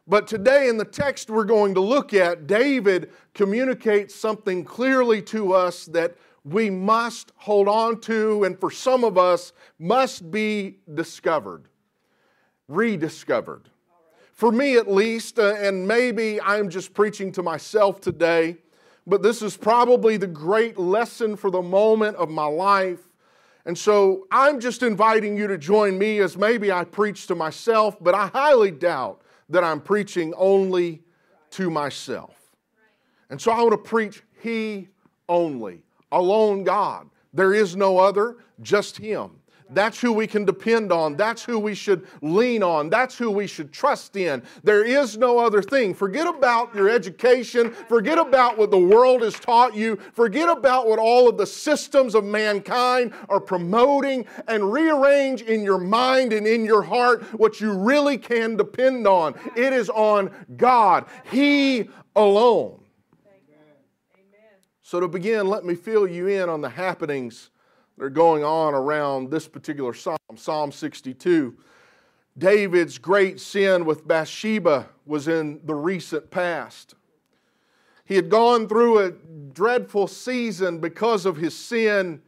But 0.07 0.27
today, 0.27 0.69
in 0.69 0.77
the 0.77 0.85
text 0.85 1.31
we're 1.31 1.45
going 1.45 1.75
to 1.75 1.81
look 1.81 2.15
at, 2.15 2.47
David 2.47 3.11
communicates 3.35 4.15
something 4.15 4.65
clearly 4.65 5.23
to 5.23 5.53
us 5.53 5.87
that 5.87 6.17
we 6.45 6.71
must 6.71 7.33
hold 7.37 7.69
on 7.69 8.01
to, 8.03 8.45
and 8.45 8.59
for 8.59 8.71
some 8.71 9.05
of 9.05 9.19
us, 9.19 9.53
must 9.79 10.31
be 10.31 10.79
discovered, 10.95 11.69
rediscovered. 12.67 13.69
For 14.33 14.51
me, 14.51 14.77
at 14.77 14.91
least, 14.91 15.39
uh, 15.39 15.55
and 15.57 15.87
maybe 15.87 16.41
I'm 16.41 16.71
just 16.71 16.95
preaching 16.95 17.31
to 17.33 17.43
myself 17.43 18.01
today, 18.01 18.57
but 19.07 19.23
this 19.23 19.43
is 19.43 19.57
probably 19.57 20.17
the 20.17 20.27
great 20.27 20.79
lesson 20.79 21.37
for 21.37 21.51
the 21.51 21.61
moment 21.61 22.17
of 22.17 22.31
my 22.31 22.47
life. 22.47 23.01
And 23.67 23.77
so 23.77 24.27
I'm 24.31 24.59
just 24.59 24.83
inviting 24.83 25.37
you 25.37 25.47
to 25.47 25.59
join 25.59 25.99
me 25.99 26.21
as 26.21 26.39
maybe 26.39 26.73
I 26.73 26.85
preach 26.85 27.27
to 27.27 27.35
myself, 27.35 27.97
but 28.01 28.15
I 28.15 28.29
highly 28.29 28.71
doubt 28.71 29.21
that 29.51 29.65
I'm 29.65 29.81
preaching 29.81 30.33
only 30.37 31.03
to 31.51 31.71
myself. 31.71 32.35
And 33.29 33.41
so 33.41 33.53
I 33.53 33.61
want 33.61 33.73
to 33.73 33.79
preach 33.79 34.23
He 34.43 34.89
only, 35.29 35.83
alone 36.11 36.65
God. 36.65 37.09
There 37.33 37.55
is 37.55 37.77
no 37.77 37.99
other, 37.99 38.39
just 38.63 38.97
Him. 38.97 39.40
That's 39.73 40.01
who 40.01 40.13
we 40.13 40.27
can 40.27 40.45
depend 40.45 40.93
on. 40.93 41.17
That's 41.17 41.45
who 41.45 41.59
we 41.59 41.75
should 41.75 42.07
lean 42.23 42.63
on. 42.63 42.91
That's 42.91 43.17
who 43.17 43.31
we 43.31 43.47
should 43.47 43.73
trust 43.73 44.17
in. 44.17 44.43
There 44.65 44.85
is 44.85 45.17
no 45.17 45.39
other 45.39 45.63
thing. 45.63 45.95
Forget 45.95 46.27
about 46.27 46.75
your 46.75 46.89
education. 46.89 47.73
Forget 47.89 48.19
about 48.19 48.59
what 48.59 48.71
the 48.71 48.79
world 48.79 49.23
has 49.23 49.35
taught 49.35 49.75
you. 49.75 49.97
Forget 50.13 50.49
about 50.49 50.89
what 50.89 50.99
all 50.99 51.29
of 51.29 51.39
the 51.39 51.47
systems 51.47 52.15
of 52.15 52.25
mankind 52.25 53.13
are 53.29 53.41
promoting 53.41 54.27
and 54.49 54.73
rearrange 54.73 55.43
in 55.43 55.63
your 55.63 55.79
mind 55.79 56.33
and 56.33 56.47
in 56.47 56.65
your 56.65 56.83
heart 56.83 57.23
what 57.39 57.61
you 57.61 57.73
really 57.73 58.19
can 58.19 58.57
depend 58.57 59.07
on. 59.07 59.35
It 59.57 59.73
is 59.73 59.89
on 59.91 60.31
God, 60.57 61.07
He 61.31 61.89
alone. 62.17 62.79
So, 64.83 64.99
to 64.99 65.07
begin, 65.07 65.47
let 65.47 65.65
me 65.65 65.77
fill 65.77 66.09
you 66.09 66.27
in 66.27 66.49
on 66.49 66.63
the 66.63 66.69
happenings 66.69 67.51
that 68.01 68.07
are 68.07 68.11
going 68.11 68.43
on 68.43 68.73
around 68.73 69.31
this 69.31 69.47
particular 69.47 69.93
psalm, 69.93 70.17
Psalm 70.35 70.73
62. 70.73 71.55
David's 72.39 72.97
great 72.97 73.39
sin 73.39 73.85
with 73.85 74.09
Bathsheba 74.09 74.89
was 75.05 75.29
in 75.29 75.61
the 75.65 75.75
recent 75.75 76.31
past. 76.31 76.95
He 78.07 78.17
had 78.17 78.31
gone 78.31 78.69
through 78.69 79.01
a 79.01 79.11
dreadful 79.53 80.07
season 80.07 80.79
because 80.79 81.27
of 81.27 81.37
his 81.37 81.55
sin, 81.55 82.23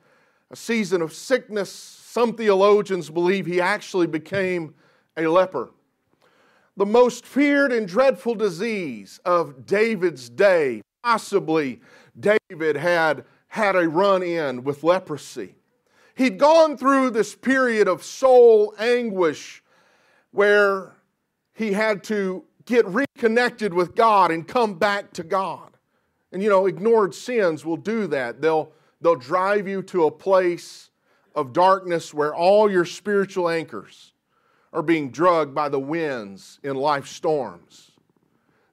a 0.51 0.57
season 0.57 1.01
of 1.01 1.15
sickness. 1.15 1.73
Some 1.73 2.37
theologians 2.37 3.09
believe 3.09 3.47
he 3.47 3.59
actually 3.59 4.07
became 4.07 4.75
a 5.17 5.27
leper. 5.27 5.71
The 6.77 6.85
most 6.85 7.25
feared 7.25 7.73
and 7.73 7.89
dreadful 7.89 8.35
disease 8.35 9.21
of 9.25 9.65
David's 9.65 10.29
day, 10.29 10.83
possibly 11.03 11.81
David 12.21 12.77
had 12.77 13.25
had 13.49 13.75
a 13.75 13.89
run 13.89 14.23
in 14.23 14.65
with 14.65 14.85
leprosy. 14.85 15.55
He'd 16.15 16.39
gone 16.39 16.77
through 16.77 17.11
this 17.11 17.35
period 17.35 17.89
of 17.89 18.05
soul 18.05 18.75
anguish 18.79 19.63
where 20.31 20.97
he 21.55 21.73
had 21.73 22.05
to 22.05 22.45
get 22.65 22.87
reconnected 22.87 23.75
with 23.75 23.95
God 23.95 24.31
and 24.31 24.47
come 24.47 24.75
back 24.75 25.13
to 25.15 25.23
God. 25.23 25.71
And 26.33 26.43
you 26.43 26.49
know, 26.49 26.67
ignored 26.67 27.15
sins 27.15 27.65
will 27.65 27.77
do 27.77 28.07
that. 28.09 28.41
They'll, 28.41 28.73
they'll 29.01 29.17
drive 29.17 29.69
you 29.69 29.83
to 29.85 30.07
a 30.07 30.11
place 30.11 30.91
of 31.35 31.53
darkness 31.53 32.13
where 32.13 32.35
all 32.35 32.71
your 32.71 32.85
spiritual 32.85 33.49
anchors 33.49 34.13
are 34.73 34.83
being 34.83 35.11
drugged 35.11 35.55
by 35.55 35.69
the 35.69 35.79
winds 35.79 36.59
in 36.63 36.77
life 36.77 37.07
storms. 37.07 37.91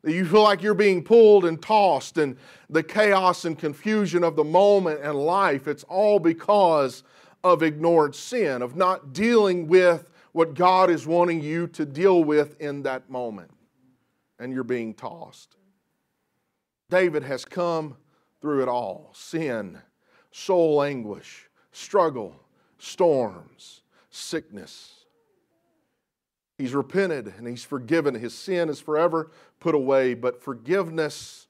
That 0.01 0.13
you 0.13 0.25
feel 0.25 0.43
like 0.43 0.61
you're 0.61 0.73
being 0.73 1.03
pulled 1.03 1.43
and 1.43 1.61
tossed, 1.61 2.17
and 2.17 2.37
the 2.69 2.83
chaos 2.83 3.43
and 3.43 3.59
confusion 3.59 4.23
of 4.23 4.37
the 4.37 4.45
moment 4.45 5.01
and 5.03 5.17
life, 5.17 5.67
it's 5.67 5.83
all 5.83 6.19
because 6.19 7.03
of 7.43 7.63
ignored 7.63 8.15
sin, 8.15 8.61
of 8.61 8.75
not 8.75 9.13
dealing 9.13 9.67
with 9.67 10.11
what 10.31 10.53
God 10.53 10.89
is 10.89 11.07
wanting 11.07 11.41
you 11.41 11.67
to 11.67 11.85
deal 11.85 12.23
with 12.23 12.59
in 12.61 12.83
that 12.83 13.09
moment. 13.09 13.51
And 14.39 14.53
you're 14.53 14.63
being 14.63 14.93
tossed. 14.93 15.55
David 16.89 17.23
has 17.23 17.45
come 17.45 17.95
through 18.41 18.63
it 18.63 18.69
all 18.69 19.11
sin, 19.13 19.79
soul 20.31 20.81
anguish, 20.81 21.49
struggle, 21.71 22.35
storms, 22.77 23.81
sickness. 24.09 25.05
He's 26.57 26.73
repented 26.73 27.33
and 27.37 27.47
he's 27.47 27.63
forgiven. 27.63 28.15
His 28.15 28.33
sin 28.33 28.69
is 28.69 28.79
forever 28.79 29.31
put 29.59 29.75
away, 29.75 30.13
but 30.13 30.41
forgiveness. 30.41 31.47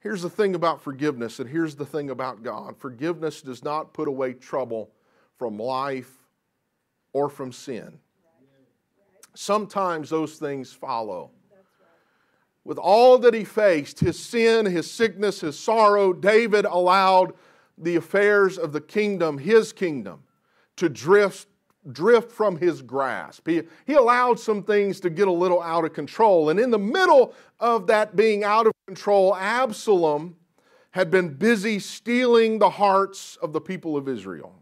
Here's 0.00 0.22
the 0.22 0.30
thing 0.30 0.54
about 0.54 0.80
forgiveness, 0.80 1.40
and 1.40 1.50
here's 1.50 1.74
the 1.74 1.86
thing 1.86 2.10
about 2.10 2.42
God 2.42 2.76
forgiveness 2.76 3.42
does 3.42 3.64
not 3.64 3.92
put 3.92 4.08
away 4.08 4.32
trouble 4.32 4.90
from 5.38 5.58
life 5.58 6.12
or 7.12 7.28
from 7.28 7.52
sin. 7.52 7.98
Sometimes 9.34 10.10
those 10.10 10.36
things 10.36 10.72
follow. 10.72 11.30
With 12.64 12.78
all 12.78 13.18
that 13.20 13.32
he 13.32 13.44
faced, 13.44 14.00
his 14.00 14.18
sin, 14.18 14.66
his 14.66 14.90
sickness, 14.90 15.40
his 15.40 15.58
sorrow, 15.58 16.12
David 16.12 16.64
allowed 16.66 17.32
the 17.78 17.96
affairs 17.96 18.58
of 18.58 18.72
the 18.72 18.80
kingdom, 18.80 19.38
his 19.38 19.72
kingdom, 19.72 20.24
to 20.76 20.88
drift, 20.88 21.46
drift 21.92 22.30
from 22.30 22.58
his 22.58 22.82
grasp. 22.82 23.46
He, 23.46 23.62
he 23.86 23.94
allowed 23.94 24.38
some 24.38 24.62
things 24.62 25.00
to 25.00 25.08
get 25.08 25.28
a 25.28 25.32
little 25.32 25.62
out 25.62 25.84
of 25.84 25.94
control. 25.94 26.50
And 26.50 26.60
in 26.60 26.70
the 26.70 26.78
middle 26.78 27.32
of 27.60 27.86
that 27.86 28.16
being 28.16 28.44
out 28.44 28.66
of 28.66 28.72
control, 28.86 29.34
Absalom 29.36 30.36
had 30.90 31.10
been 31.10 31.32
busy 31.34 31.78
stealing 31.78 32.58
the 32.58 32.70
hearts 32.70 33.36
of 33.36 33.52
the 33.52 33.60
people 33.60 33.96
of 33.96 34.08
Israel. 34.08 34.57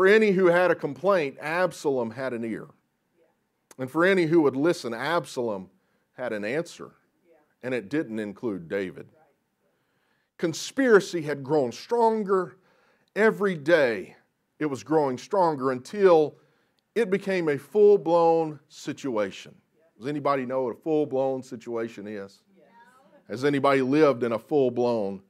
For 0.00 0.06
any 0.06 0.30
who 0.30 0.46
had 0.46 0.70
a 0.70 0.74
complaint, 0.74 1.36
Absalom 1.42 2.12
had 2.12 2.32
an 2.32 2.42
ear. 2.42 2.68
And 3.76 3.90
for 3.90 4.02
any 4.02 4.24
who 4.24 4.40
would 4.40 4.56
listen, 4.56 4.94
Absalom 4.94 5.68
had 6.14 6.32
an 6.32 6.42
answer. 6.42 6.92
And 7.62 7.74
it 7.74 7.90
didn't 7.90 8.18
include 8.18 8.66
David. 8.66 9.08
Conspiracy 10.38 11.20
had 11.20 11.44
grown 11.44 11.70
stronger 11.70 12.56
every 13.14 13.54
day. 13.54 14.16
It 14.58 14.64
was 14.64 14.82
growing 14.82 15.18
stronger 15.18 15.70
until 15.70 16.36
it 16.94 17.10
became 17.10 17.50
a 17.50 17.58
full 17.58 17.98
blown 17.98 18.58
situation. 18.68 19.54
Does 19.98 20.06
anybody 20.06 20.46
know 20.46 20.62
what 20.62 20.76
a 20.78 20.80
full 20.80 21.04
blown 21.04 21.42
situation 21.42 22.06
is? 22.06 22.40
Has 23.28 23.44
anybody 23.44 23.82
lived 23.82 24.22
in 24.22 24.32
a 24.32 24.38
full 24.38 24.70
blown 24.70 25.20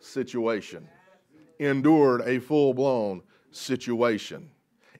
situation? 0.00 0.88
Endured 1.60 2.22
a 2.22 2.40
full 2.40 2.74
blown 2.74 3.22
situation. 3.50 4.50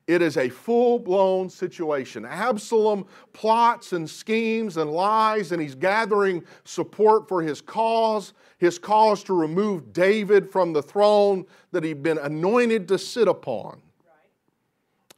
It 0.09 0.23
is 0.23 0.39
a 0.39 0.49
full 0.49 0.99
blown 0.99 1.51
situation. 1.51 2.25
Absalom 2.25 3.07
plots 3.35 3.93
and 3.93 4.09
schemes 4.09 4.79
and 4.79 4.91
lies, 4.91 5.53
and 5.53 5.61
he's 5.61 5.75
gathering 5.75 6.43
support 6.65 7.29
for 7.29 7.43
his 7.43 7.61
cause, 7.61 8.33
his 8.57 8.79
cause 8.79 9.23
to 9.25 9.35
remove 9.35 9.93
David 9.93 10.51
from 10.51 10.73
the 10.73 10.83
throne 10.83 11.45
that 11.73 11.85
he'd 11.85 12.03
been 12.03 12.17
anointed 12.17 12.89
to 12.89 12.99
sit 12.99 13.29
upon. 13.29 13.83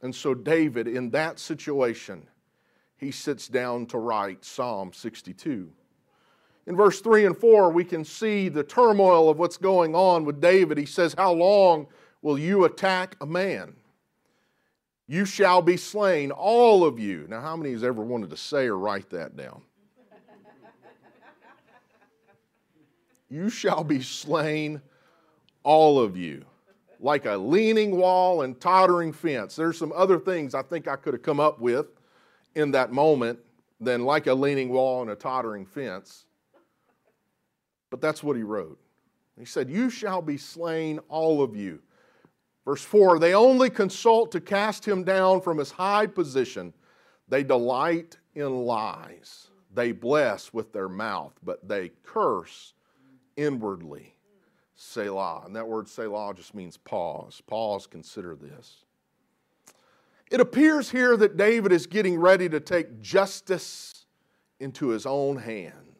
And 0.01 0.13
so, 0.13 0.33
David, 0.33 0.89
in 0.89 1.09
that 1.11 1.39
situation, 1.39 2.27
he 2.97 3.11
sits 3.11 3.47
down 3.47 3.85
to 3.87 3.97
write 3.97 4.43
Psalm 4.43 4.91
62. 4.91 5.71
In 6.67 6.75
verse 6.75 6.99
3 7.01 7.25
and 7.25 7.37
4, 7.37 7.71
we 7.71 7.83
can 7.83 8.03
see 8.03 8.49
the 8.49 8.63
turmoil 8.63 9.29
of 9.29 9.39
what's 9.39 9.57
going 9.57 9.95
on 9.95 10.25
with 10.25 10.41
David. 10.41 10.77
He 10.77 10.85
says, 10.85 11.15
How 11.17 11.31
long 11.31 11.87
will 12.21 12.37
you 12.37 12.65
attack 12.65 13.15
a 13.21 13.25
man? 13.25 13.75
You 15.07 15.25
shall 15.25 15.61
be 15.61 15.75
slain, 15.75 16.31
all 16.31 16.85
of 16.85 16.97
you. 16.97 17.25
Now, 17.27 17.41
how 17.41 17.57
many 17.57 17.73
has 17.73 17.83
ever 17.83 18.01
wanted 18.01 18.29
to 18.29 18.37
say 18.37 18.67
or 18.67 18.77
write 18.77 19.09
that 19.09 19.35
down? 19.35 19.61
You 23.29 23.49
shall 23.49 23.83
be 23.83 24.01
slain, 24.01 24.81
all 25.63 25.99
of 25.99 26.17
you, 26.17 26.45
like 26.99 27.25
a 27.25 27.37
leaning 27.37 27.95
wall 27.95 28.41
and 28.41 28.59
tottering 28.59 29.13
fence. 29.13 29.55
There's 29.55 29.77
some 29.77 29.93
other 29.95 30.19
things 30.19 30.53
I 30.53 30.61
think 30.61 30.87
I 30.87 30.97
could 30.97 31.13
have 31.13 31.23
come 31.23 31.39
up 31.39 31.59
with 31.59 31.87
in 32.55 32.71
that 32.71 32.91
moment 32.91 33.39
than 33.79 34.03
like 34.03 34.27
a 34.27 34.33
leaning 34.33 34.69
wall 34.69 35.01
and 35.01 35.11
a 35.11 35.15
tottering 35.15 35.65
fence. 35.65 36.25
But 37.89 38.01
that's 38.01 38.21
what 38.21 38.35
he 38.35 38.43
wrote. 38.43 38.79
He 39.39 39.45
said, 39.45 39.69
You 39.69 39.89
shall 39.89 40.21
be 40.21 40.37
slain, 40.37 40.99
all 41.09 41.41
of 41.41 41.55
you. 41.55 41.81
Verse 42.65 42.83
4 42.83 43.19
They 43.19 43.33
only 43.33 43.69
consult 43.69 44.31
to 44.31 44.41
cast 44.41 44.87
him 44.87 45.03
down 45.03 45.41
from 45.41 45.57
his 45.57 45.71
high 45.71 46.07
position. 46.07 46.73
They 47.27 47.43
delight 47.43 48.17
in 48.35 48.65
lies. 48.65 49.47
They 49.73 49.93
bless 49.93 50.53
with 50.53 50.73
their 50.73 50.89
mouth, 50.89 51.33
but 51.43 51.67
they 51.67 51.91
curse 52.03 52.73
inwardly. 53.37 54.15
Selah. 54.75 55.43
And 55.45 55.55
that 55.55 55.67
word 55.67 55.87
Selah 55.87 56.33
just 56.33 56.55
means 56.55 56.75
pause. 56.75 57.41
Pause, 57.45 57.87
consider 57.87 58.35
this. 58.35 58.83
It 60.31 60.39
appears 60.39 60.89
here 60.89 61.15
that 61.17 61.37
David 61.37 61.71
is 61.71 61.85
getting 61.85 62.19
ready 62.19 62.49
to 62.49 62.59
take 62.59 63.01
justice 63.01 64.05
into 64.59 64.89
his 64.89 65.05
own 65.05 65.37
hands. 65.37 65.90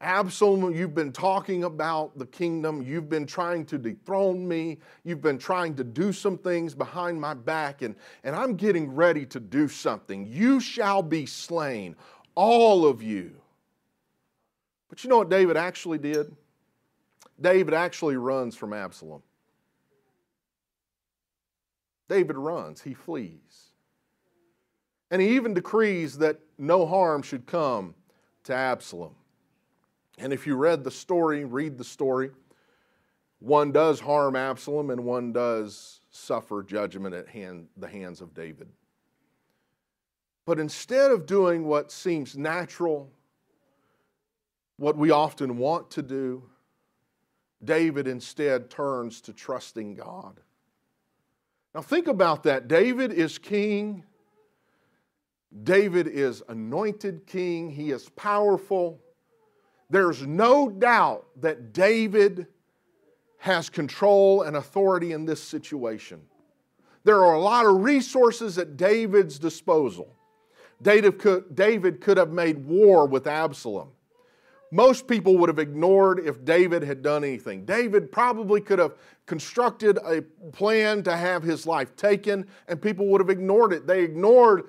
Absalom, 0.00 0.72
you've 0.72 0.94
been 0.94 1.10
talking 1.10 1.64
about 1.64 2.16
the 2.16 2.26
kingdom. 2.26 2.82
You've 2.82 3.08
been 3.08 3.26
trying 3.26 3.66
to 3.66 3.78
dethrone 3.78 4.46
me. 4.46 4.78
You've 5.02 5.20
been 5.20 5.38
trying 5.38 5.74
to 5.74 5.82
do 5.82 6.12
some 6.12 6.38
things 6.38 6.72
behind 6.72 7.20
my 7.20 7.34
back, 7.34 7.82
and, 7.82 7.96
and 8.22 8.36
I'm 8.36 8.54
getting 8.54 8.94
ready 8.94 9.26
to 9.26 9.40
do 9.40 9.66
something. 9.66 10.24
You 10.24 10.60
shall 10.60 11.02
be 11.02 11.26
slain, 11.26 11.96
all 12.36 12.86
of 12.86 13.02
you. 13.02 13.32
But 14.88 15.02
you 15.02 15.10
know 15.10 15.18
what 15.18 15.30
David 15.30 15.56
actually 15.56 15.98
did? 15.98 16.34
David 17.40 17.74
actually 17.74 18.16
runs 18.16 18.54
from 18.54 18.72
Absalom. 18.72 19.22
David 22.08 22.36
runs, 22.36 22.80
he 22.80 22.94
flees. 22.94 23.72
And 25.10 25.20
he 25.20 25.34
even 25.34 25.54
decrees 25.54 26.18
that 26.18 26.38
no 26.56 26.86
harm 26.86 27.22
should 27.22 27.46
come 27.46 27.94
to 28.44 28.54
Absalom. 28.54 29.14
And 30.18 30.32
if 30.32 30.46
you 30.46 30.56
read 30.56 30.84
the 30.84 30.90
story, 30.90 31.44
read 31.44 31.78
the 31.78 31.84
story, 31.84 32.30
one 33.38 33.70
does 33.70 34.00
harm 34.00 34.34
Absalom 34.34 34.90
and 34.90 35.04
one 35.04 35.32
does 35.32 36.00
suffer 36.10 36.62
judgment 36.62 37.14
at 37.14 37.28
hand, 37.28 37.68
the 37.76 37.88
hands 37.88 38.20
of 38.20 38.34
David. 38.34 38.68
But 40.44 40.58
instead 40.58 41.10
of 41.10 41.26
doing 41.26 41.64
what 41.64 41.92
seems 41.92 42.36
natural, 42.36 43.10
what 44.76 44.96
we 44.96 45.10
often 45.10 45.58
want 45.58 45.90
to 45.92 46.02
do, 46.02 46.42
David 47.62 48.08
instead 48.08 48.70
turns 48.70 49.20
to 49.22 49.32
trusting 49.32 49.94
God. 49.94 50.40
Now, 51.74 51.82
think 51.82 52.06
about 52.06 52.44
that. 52.44 52.66
David 52.66 53.12
is 53.12 53.38
king. 53.38 54.04
David 55.64 56.06
is 56.06 56.42
anointed 56.48 57.26
king. 57.26 57.70
He 57.70 57.90
is 57.90 58.08
powerful. 58.10 59.00
There's 59.90 60.26
no 60.26 60.68
doubt 60.68 61.26
that 61.40 61.72
David 61.72 62.46
has 63.38 63.70
control 63.70 64.42
and 64.42 64.56
authority 64.56 65.12
in 65.12 65.24
this 65.24 65.42
situation. 65.42 66.20
There 67.04 67.24
are 67.24 67.34
a 67.34 67.40
lot 67.40 67.64
of 67.64 67.82
resources 67.82 68.58
at 68.58 68.76
David's 68.76 69.38
disposal. 69.38 70.14
David 70.82 71.18
could, 71.18 72.16
have 72.18 72.30
made 72.30 72.64
war 72.66 73.06
with 73.06 73.26
Absalom 73.26 73.90
most 74.70 75.06
people 75.06 75.38
would 75.38 75.48
have 75.48 75.58
ignored 75.58 76.20
if 76.20 76.44
David 76.44 76.82
had 76.82 77.02
done 77.02 77.24
anything. 77.24 77.64
David 77.64 78.12
probably 78.12 78.60
could 78.60 78.78
have 78.78 78.94
constructed 79.26 79.98
a 80.04 80.22
plan 80.52 81.02
to 81.04 81.16
have 81.16 81.42
his 81.42 81.66
life 81.66 81.96
taken, 81.96 82.46
and 82.66 82.80
people 82.80 83.06
would 83.08 83.20
have 83.20 83.30
ignored 83.30 83.72
it. 83.72 83.86
They 83.86 84.02
ignored 84.02 84.64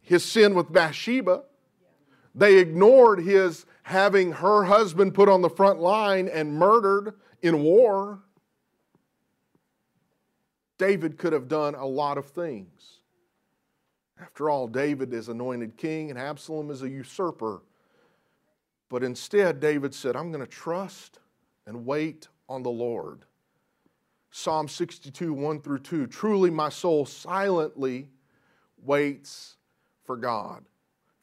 his 0.00 0.24
sin 0.24 0.54
with 0.54 0.72
Bathsheba, 0.72 1.42
they 2.34 2.58
ignored 2.58 3.20
his 3.20 3.64
having 3.84 4.32
her 4.32 4.64
husband 4.64 5.14
put 5.14 5.28
on 5.28 5.42
the 5.42 5.50
front 5.50 5.78
line 5.78 6.26
and 6.26 6.52
murdered 6.52 7.14
in 7.42 7.62
war. 7.62 8.22
David 10.78 11.18
could 11.18 11.34
have 11.34 11.48
done 11.48 11.74
a 11.74 11.86
lot 11.86 12.18
of 12.18 12.26
things. 12.26 13.00
After 14.20 14.48
all, 14.48 14.66
David 14.66 15.12
is 15.12 15.28
anointed 15.28 15.76
king, 15.76 16.08
and 16.08 16.18
Absalom 16.18 16.70
is 16.70 16.82
a 16.82 16.88
usurper. 16.88 17.62
But 18.88 19.02
instead, 19.02 19.60
David 19.60 19.94
said, 19.94 20.16
I'm 20.16 20.32
going 20.32 20.44
to 20.44 20.50
trust 20.50 21.18
and 21.66 21.84
wait 21.84 22.28
on 22.48 22.62
the 22.62 22.70
Lord. 22.70 23.26
Psalm 24.30 24.66
62, 24.66 25.32
1 25.32 25.60
through 25.60 25.80
2 25.80 26.06
Truly, 26.06 26.50
my 26.50 26.70
soul 26.70 27.04
silently 27.04 28.08
waits 28.82 29.56
for 30.04 30.16
God. 30.16 30.64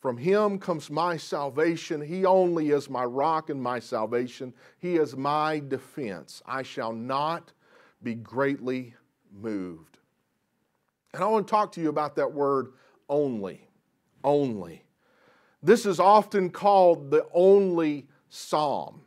From 0.01 0.17
him 0.17 0.57
comes 0.57 0.89
my 0.89 1.15
salvation. 1.15 2.01
He 2.01 2.25
only 2.25 2.71
is 2.71 2.89
my 2.89 3.05
rock 3.05 3.51
and 3.51 3.61
my 3.61 3.79
salvation. 3.79 4.51
He 4.79 4.95
is 4.95 5.15
my 5.15 5.61
defense. 5.67 6.41
I 6.45 6.63
shall 6.63 6.91
not 6.91 7.53
be 8.01 8.15
greatly 8.15 8.95
moved. 9.31 9.99
And 11.13 11.23
I 11.23 11.27
want 11.27 11.45
to 11.47 11.51
talk 11.51 11.71
to 11.73 11.81
you 11.81 11.89
about 11.89 12.15
that 12.15 12.33
word 12.33 12.73
only. 13.09 13.67
Only. 14.23 14.83
This 15.61 15.85
is 15.85 15.99
often 15.99 16.49
called 16.49 17.11
the 17.11 17.27
only 17.31 18.07
psalm 18.29 19.01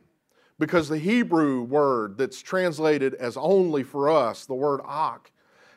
because 0.57 0.87
the 0.87 0.97
Hebrew 0.97 1.63
word 1.63 2.17
that's 2.17 2.41
translated 2.41 3.15
as 3.15 3.35
only 3.35 3.83
for 3.83 4.09
us, 4.09 4.45
the 4.45 4.53
word 4.53 4.79
ak, 4.85 5.33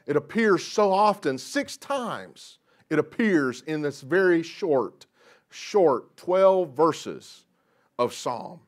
it 0.06 0.14
appears 0.14 0.64
so 0.64 0.92
often, 0.92 1.36
six 1.38 1.76
times 1.76 2.58
it 2.88 2.98
appears 2.98 3.62
in 3.62 3.82
this 3.82 4.00
very 4.00 4.42
short, 4.42 5.06
short 5.50 6.16
12 6.16 6.70
verses 6.70 7.44
of 7.98 8.14
psalm. 8.14 8.60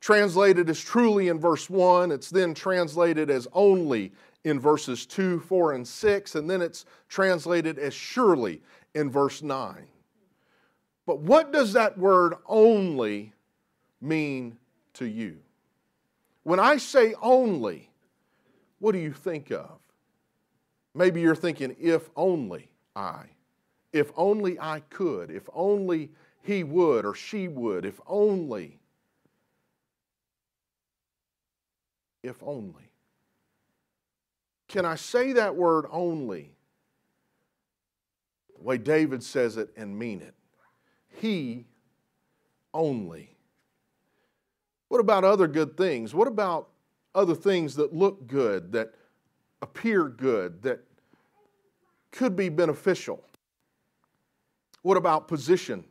Translated 0.00 0.70
as 0.70 0.80
truly 0.80 1.28
in 1.28 1.40
verse 1.40 1.68
1, 1.68 2.12
it's 2.12 2.30
then 2.30 2.54
translated 2.54 3.30
as 3.30 3.48
only 3.52 4.12
in 4.44 4.60
verses 4.60 5.06
2, 5.06 5.40
4, 5.40 5.72
and 5.72 5.88
6, 5.88 6.34
and 6.36 6.48
then 6.48 6.62
it's 6.62 6.84
translated 7.08 7.78
as 7.78 7.92
surely 7.92 8.62
in 8.94 9.10
verse 9.10 9.42
9. 9.42 9.86
But 11.06 11.20
what 11.20 11.52
does 11.52 11.72
that 11.72 11.98
word 11.98 12.34
only 12.46 13.32
mean 14.00 14.58
to 14.94 15.06
you? 15.06 15.38
When 16.44 16.60
I 16.60 16.76
say 16.76 17.14
only, 17.20 17.90
what 18.78 18.92
do 18.92 18.98
you 18.98 19.12
think 19.12 19.50
of? 19.50 19.78
Maybe 20.94 21.20
you're 21.20 21.34
thinking, 21.34 21.74
if 21.80 22.08
only 22.16 22.70
I, 22.94 23.24
if 23.96 24.12
only 24.16 24.58
I 24.60 24.80
could, 24.90 25.30
if 25.30 25.48
only 25.54 26.10
he 26.42 26.62
would 26.62 27.04
or 27.04 27.14
she 27.14 27.48
would, 27.48 27.84
if 27.84 28.00
only, 28.06 28.78
if 32.22 32.36
only. 32.42 32.90
Can 34.68 34.84
I 34.84 34.96
say 34.96 35.32
that 35.32 35.56
word 35.56 35.86
only 35.90 36.50
the 38.56 38.62
way 38.62 38.78
David 38.78 39.22
says 39.22 39.56
it 39.56 39.70
and 39.76 39.98
mean 39.98 40.20
it? 40.20 40.34
He 41.20 41.64
only. 42.74 43.36
What 44.88 45.00
about 45.00 45.24
other 45.24 45.46
good 45.46 45.76
things? 45.76 46.14
What 46.14 46.28
about 46.28 46.68
other 47.14 47.34
things 47.34 47.74
that 47.76 47.94
look 47.94 48.26
good, 48.26 48.72
that 48.72 48.92
appear 49.62 50.08
good, 50.08 50.62
that 50.62 50.80
could 52.12 52.36
be 52.36 52.50
beneficial? 52.50 53.24
What 54.86 54.96
about 54.96 55.26
position? 55.26 55.82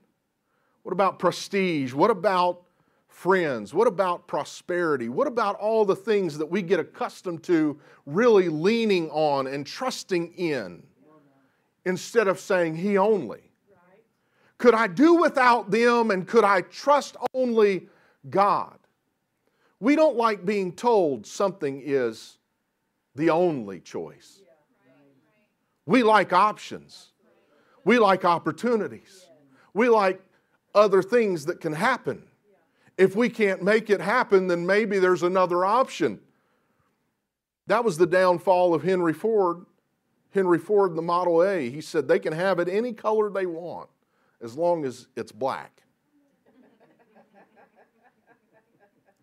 What 0.83 0.93
about 0.93 1.19
prestige? 1.19 1.91
What 1.91 2.11
about 2.11 2.61
friends? 3.09 3.73
What 3.73 3.89
about 3.89 4.25
prosperity? 4.25 5.09
What 5.09 5.27
about 5.27 5.57
all 5.57 5.83
the 5.83 5.97
things 5.97 6.37
that 6.37 6.45
we 6.45 6.61
get 6.61 6.79
accustomed 6.79 7.43
to 7.43 7.77
really 8.05 8.47
leaning 8.47 9.09
on 9.09 9.47
and 9.47 9.67
trusting 9.67 10.31
in 10.35 10.81
instead 11.83 12.29
of 12.29 12.39
saying 12.39 12.77
He 12.77 12.97
only? 12.97 13.51
Could 14.57 14.73
I 14.73 14.87
do 14.87 15.15
without 15.15 15.71
them 15.71 16.09
and 16.09 16.25
could 16.25 16.45
I 16.45 16.61
trust 16.61 17.17
only 17.33 17.89
God? 18.29 18.79
We 19.81 19.97
don't 19.97 20.15
like 20.15 20.45
being 20.45 20.71
told 20.71 21.27
something 21.27 21.81
is 21.83 22.37
the 23.13 23.29
only 23.29 23.81
choice. 23.81 24.39
We 25.85 26.01
like 26.01 26.31
options. 26.31 27.11
We 27.85 27.99
like 27.99 28.25
opportunities. 28.25 29.27
We 29.73 29.87
like 29.87 30.21
other 30.73 31.01
things 31.01 31.45
that 31.45 31.61
can 31.61 31.71
happen. 31.71 32.23
If 32.97 33.15
we 33.15 33.29
can't 33.29 33.61
make 33.63 33.89
it 33.89 34.01
happen, 34.01 34.47
then 34.47 34.65
maybe 34.65 34.99
there's 34.99 35.23
another 35.23 35.63
option. 35.63 36.19
That 37.67 37.83
was 37.83 37.97
the 37.97 38.07
downfall 38.07 38.73
of 38.73 38.83
Henry 38.83 39.13
Ford. 39.13 39.65
Henry 40.31 40.59
Ford, 40.59 40.95
the 40.95 41.01
Model 41.01 41.43
A, 41.43 41.69
he 41.69 41.79
said 41.79 42.07
they 42.07 42.19
can 42.19 42.33
have 42.33 42.59
it 42.59 42.67
any 42.67 42.91
color 42.91 43.29
they 43.29 43.45
want 43.45 43.89
as 44.41 44.57
long 44.57 44.83
as 44.83 45.07
it's 45.15 45.31
black. 45.31 45.81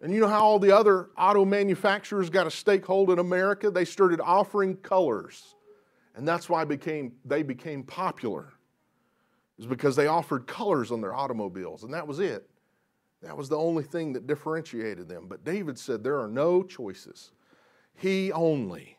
And 0.00 0.12
you 0.12 0.20
know 0.20 0.28
how 0.28 0.40
all 0.40 0.58
the 0.58 0.72
other 0.72 1.10
auto 1.16 1.44
manufacturers 1.44 2.28
got 2.28 2.46
a 2.46 2.50
stakehold 2.50 3.12
in 3.12 3.18
America? 3.20 3.70
They 3.70 3.84
started 3.84 4.20
offering 4.20 4.76
colors. 4.78 5.54
And 6.14 6.26
that's 6.26 6.48
why 6.48 6.64
became, 6.64 7.12
they 7.24 7.42
became 7.42 7.82
popular. 7.82 8.52
Is 9.58 9.66
because 9.66 9.96
they 9.96 10.06
offered 10.06 10.46
colors 10.46 10.90
on 10.90 11.00
their 11.00 11.14
automobiles, 11.14 11.84
and 11.84 11.92
that 11.94 12.06
was 12.06 12.18
it. 12.18 12.48
That 13.22 13.36
was 13.36 13.48
the 13.48 13.56
only 13.56 13.84
thing 13.84 14.12
that 14.14 14.26
differentiated 14.26 15.08
them. 15.08 15.26
But 15.28 15.44
David 15.44 15.78
said, 15.78 16.02
There 16.02 16.18
are 16.18 16.28
no 16.28 16.62
choices. 16.62 17.32
He 17.94 18.32
only 18.32 18.98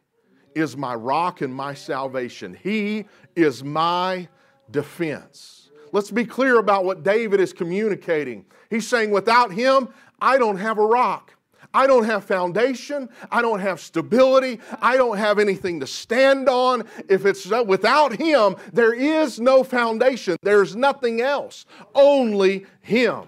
is 0.55 0.77
my 0.77 0.95
rock 0.95 1.41
and 1.41 1.53
my 1.53 1.73
salvation. 1.73 2.57
He 2.61 3.05
is 3.35 3.63
my 3.63 4.27
defense. 4.71 5.71
Let's 5.91 6.11
be 6.11 6.25
clear 6.25 6.59
about 6.59 6.85
what 6.85 7.03
David 7.03 7.39
is 7.39 7.51
communicating. 7.51 8.45
He's 8.69 8.87
saying, 8.87 9.11
Without 9.11 9.51
him, 9.51 9.89
I 10.21 10.37
don't 10.37 10.57
have 10.57 10.77
a 10.77 10.85
rock. 10.85 11.32
I 11.73 11.87
don't 11.87 12.05
have 12.05 12.23
foundation. 12.23 13.09
I 13.31 13.41
don't 13.41 13.59
have 13.59 13.79
stability. 13.79 14.59
I 14.81 14.95
don't 14.97 15.17
have 15.17 15.39
anything 15.39 15.79
to 15.79 15.87
stand 15.87 16.47
on. 16.47 16.83
If 17.09 17.25
it's 17.25 17.45
without 17.45 18.15
Him, 18.15 18.55
there 18.71 18.93
is 18.93 19.39
no 19.39 19.63
foundation. 19.63 20.37
There's 20.43 20.75
nothing 20.75 21.21
else. 21.21 21.65
Only 21.95 22.65
Him. 22.81 23.23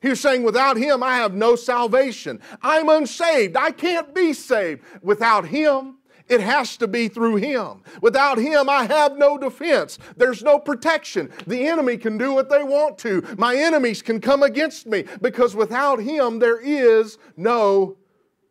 He 0.00 0.08
was 0.08 0.20
saying, 0.20 0.42
without 0.42 0.76
Him, 0.76 1.02
I 1.02 1.16
have 1.16 1.34
no 1.34 1.54
salvation. 1.54 2.40
I'm 2.60 2.88
unsaved. 2.88 3.56
I 3.56 3.70
can't 3.70 4.12
be 4.14 4.32
saved. 4.32 4.82
Without 5.00 5.46
Him, 5.46 5.98
it 6.28 6.40
has 6.40 6.76
to 6.78 6.88
be 6.88 7.08
through 7.08 7.36
Him. 7.36 7.82
Without 8.00 8.38
Him, 8.38 8.68
I 8.68 8.84
have 8.84 9.16
no 9.16 9.38
defense. 9.38 9.98
There's 10.16 10.42
no 10.42 10.58
protection. 10.58 11.30
The 11.46 11.66
enemy 11.66 11.96
can 11.96 12.18
do 12.18 12.32
what 12.32 12.50
they 12.50 12.62
want 12.62 12.98
to. 12.98 13.26
My 13.38 13.56
enemies 13.56 14.02
can 14.02 14.20
come 14.20 14.42
against 14.42 14.86
me 14.86 15.04
because 15.20 15.54
without 15.54 15.98
Him, 15.98 16.38
there 16.38 16.60
is 16.60 17.18
no 17.36 17.96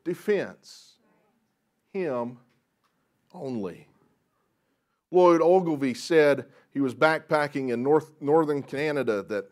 defense. 0.03 0.93
Him 1.93 2.37
only. 3.33 3.87
Lloyd 5.11 5.41
Ogilvie 5.41 5.93
said 5.93 6.45
he 6.73 6.79
was 6.79 6.95
backpacking 6.95 7.71
in 7.71 7.83
North, 7.83 8.11
northern 8.21 8.63
Canada 8.63 9.23
that 9.23 9.49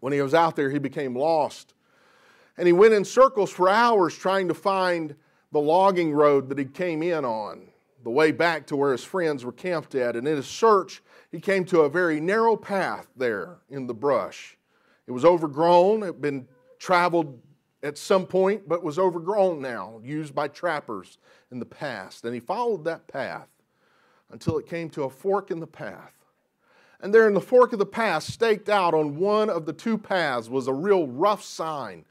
when 0.00 0.12
he 0.12 0.20
was 0.20 0.34
out 0.34 0.56
there, 0.56 0.70
he 0.70 0.78
became 0.78 1.16
lost. 1.16 1.74
And 2.56 2.66
he 2.66 2.72
went 2.72 2.92
in 2.92 3.04
circles 3.04 3.50
for 3.50 3.68
hours 3.68 4.14
trying 4.14 4.48
to 4.48 4.54
find 4.54 5.14
the 5.52 5.60
logging 5.60 6.12
road 6.12 6.48
that 6.48 6.58
he 6.58 6.64
came 6.64 7.02
in 7.02 7.24
on, 7.24 7.68
the 8.02 8.10
way 8.10 8.32
back 8.32 8.66
to 8.66 8.76
where 8.76 8.92
his 8.92 9.04
friends 9.04 9.44
were 9.44 9.52
camped 9.52 9.94
at. 9.94 10.16
And 10.16 10.26
in 10.26 10.36
his 10.36 10.46
search, 10.46 11.02
he 11.30 11.40
came 11.40 11.64
to 11.66 11.80
a 11.80 11.88
very 11.88 12.20
narrow 12.20 12.56
path 12.56 13.08
there 13.16 13.58
in 13.68 13.86
the 13.86 13.94
brush. 13.94 14.56
It 15.06 15.12
was 15.12 15.24
overgrown, 15.24 16.02
it 16.02 16.06
had 16.06 16.20
been 16.20 16.46
traveled 16.78 17.40
at 17.82 17.98
some 17.98 18.26
point, 18.26 18.68
but 18.68 18.84
was 18.84 18.98
overgrown 18.98 19.60
now, 19.60 20.00
used 20.04 20.34
by 20.34 20.48
trappers 20.48 21.18
in 21.50 21.58
the 21.58 21.66
past. 21.66 22.24
And 22.24 22.34
he 22.34 22.40
followed 22.40 22.84
that 22.84 23.06
path 23.08 23.48
until 24.30 24.58
it 24.58 24.66
came 24.66 24.88
to 24.90 25.04
a 25.04 25.10
fork 25.10 25.50
in 25.50 25.60
the 25.60 25.66
path. 25.66 26.12
And 27.00 27.14
there 27.14 27.26
in 27.26 27.34
the 27.34 27.40
fork 27.40 27.72
of 27.72 27.78
the 27.78 27.86
path, 27.86 28.24
staked 28.24 28.68
out 28.68 28.92
on 28.92 29.16
one 29.16 29.48
of 29.48 29.64
the 29.64 29.72
two 29.72 29.96
paths, 29.96 30.48
was 30.48 30.68
a 30.68 30.72
real 30.72 31.06
rough 31.06 31.42
sign. 31.42 32.04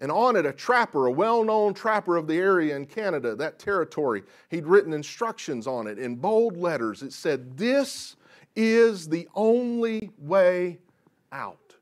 And 0.00 0.12
on 0.12 0.36
it, 0.36 0.46
a 0.46 0.52
trapper, 0.52 1.06
a 1.06 1.10
well 1.10 1.42
known 1.42 1.74
trapper 1.74 2.16
of 2.16 2.26
the 2.26 2.36
area 2.36 2.76
in 2.76 2.86
Canada, 2.86 3.34
that 3.34 3.58
territory, 3.58 4.22
he'd 4.48 4.66
written 4.66 4.92
instructions 4.92 5.66
on 5.66 5.86
it 5.86 5.98
in 5.98 6.16
bold 6.16 6.56
letters. 6.56 7.02
It 7.02 7.12
said, 7.12 7.56
This 7.56 8.16
is 8.54 9.08
the 9.08 9.28
only 9.34 10.10
way 10.18 10.78
out. 11.32 11.74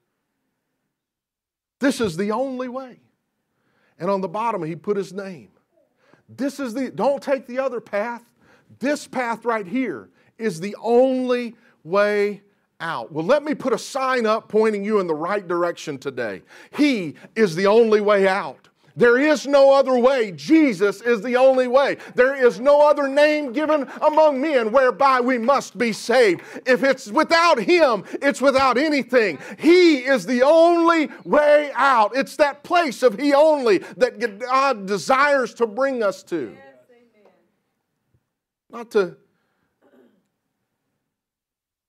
This 1.79 2.00
is 2.00 2.16
the 2.16 2.33
only 2.33 2.68
way. 2.68 3.00
And 3.98 4.11
on 4.11 4.20
the 4.20 4.29
bottom, 4.29 4.62
he 4.62 4.76
put 4.76 4.96
his 4.96 5.12
name. 5.12 5.50
This 6.29 6.59
is 6.59 6.74
the, 6.74 6.90
don't 6.90 7.22
take 7.22 7.46
the 7.46 7.59
other 7.59 7.81
path. 7.81 8.24
This 8.79 9.07
path 9.07 9.44
right 9.44 9.66
here 9.66 10.11
is 10.38 10.61
the 10.61 10.76
only 10.83 11.55
way 11.85 12.42
out. 12.80 13.12
Well, 13.12 13.24
let 13.24 13.42
me 13.42 13.54
put 13.54 13.72
a 13.72 13.78
sign 13.78 14.26
up 14.26 14.48
pointing 14.48 14.84
you 14.84 15.00
in 15.00 15.06
the 15.06 15.14
right 15.14 15.46
direction 15.46 15.98
today. 15.98 16.42
He 16.76 17.14
is 17.34 17.54
the 17.54 17.66
only 17.66 18.00
way 18.00 18.28
out. 18.28 18.68
There 18.96 19.18
is 19.18 19.46
no 19.46 19.74
other 19.74 19.98
way. 19.98 20.32
Jesus 20.32 21.02
is 21.02 21.20
the 21.20 21.36
only 21.36 21.68
way. 21.68 21.98
There 22.14 22.34
is 22.34 22.58
no 22.60 22.88
other 22.88 23.06
name 23.06 23.52
given 23.52 23.86
among 24.00 24.40
men 24.40 24.72
whereby 24.72 25.20
we 25.20 25.36
must 25.36 25.76
be 25.76 25.92
saved. 25.92 26.40
If 26.66 26.82
it's 26.82 27.08
without 27.08 27.58
Him, 27.58 28.04
it's 28.22 28.40
without 28.40 28.78
anything. 28.78 29.38
He 29.58 29.98
is 29.98 30.24
the 30.24 30.42
only 30.42 31.10
way 31.24 31.70
out. 31.74 32.16
It's 32.16 32.36
that 32.36 32.62
place 32.62 33.02
of 33.02 33.18
He 33.18 33.34
only 33.34 33.78
that 33.98 34.18
God 34.40 34.86
desires 34.86 35.52
to 35.54 35.66
bring 35.66 36.02
us 36.02 36.22
to. 36.24 36.56
Not 38.70 38.90
to 38.92 39.18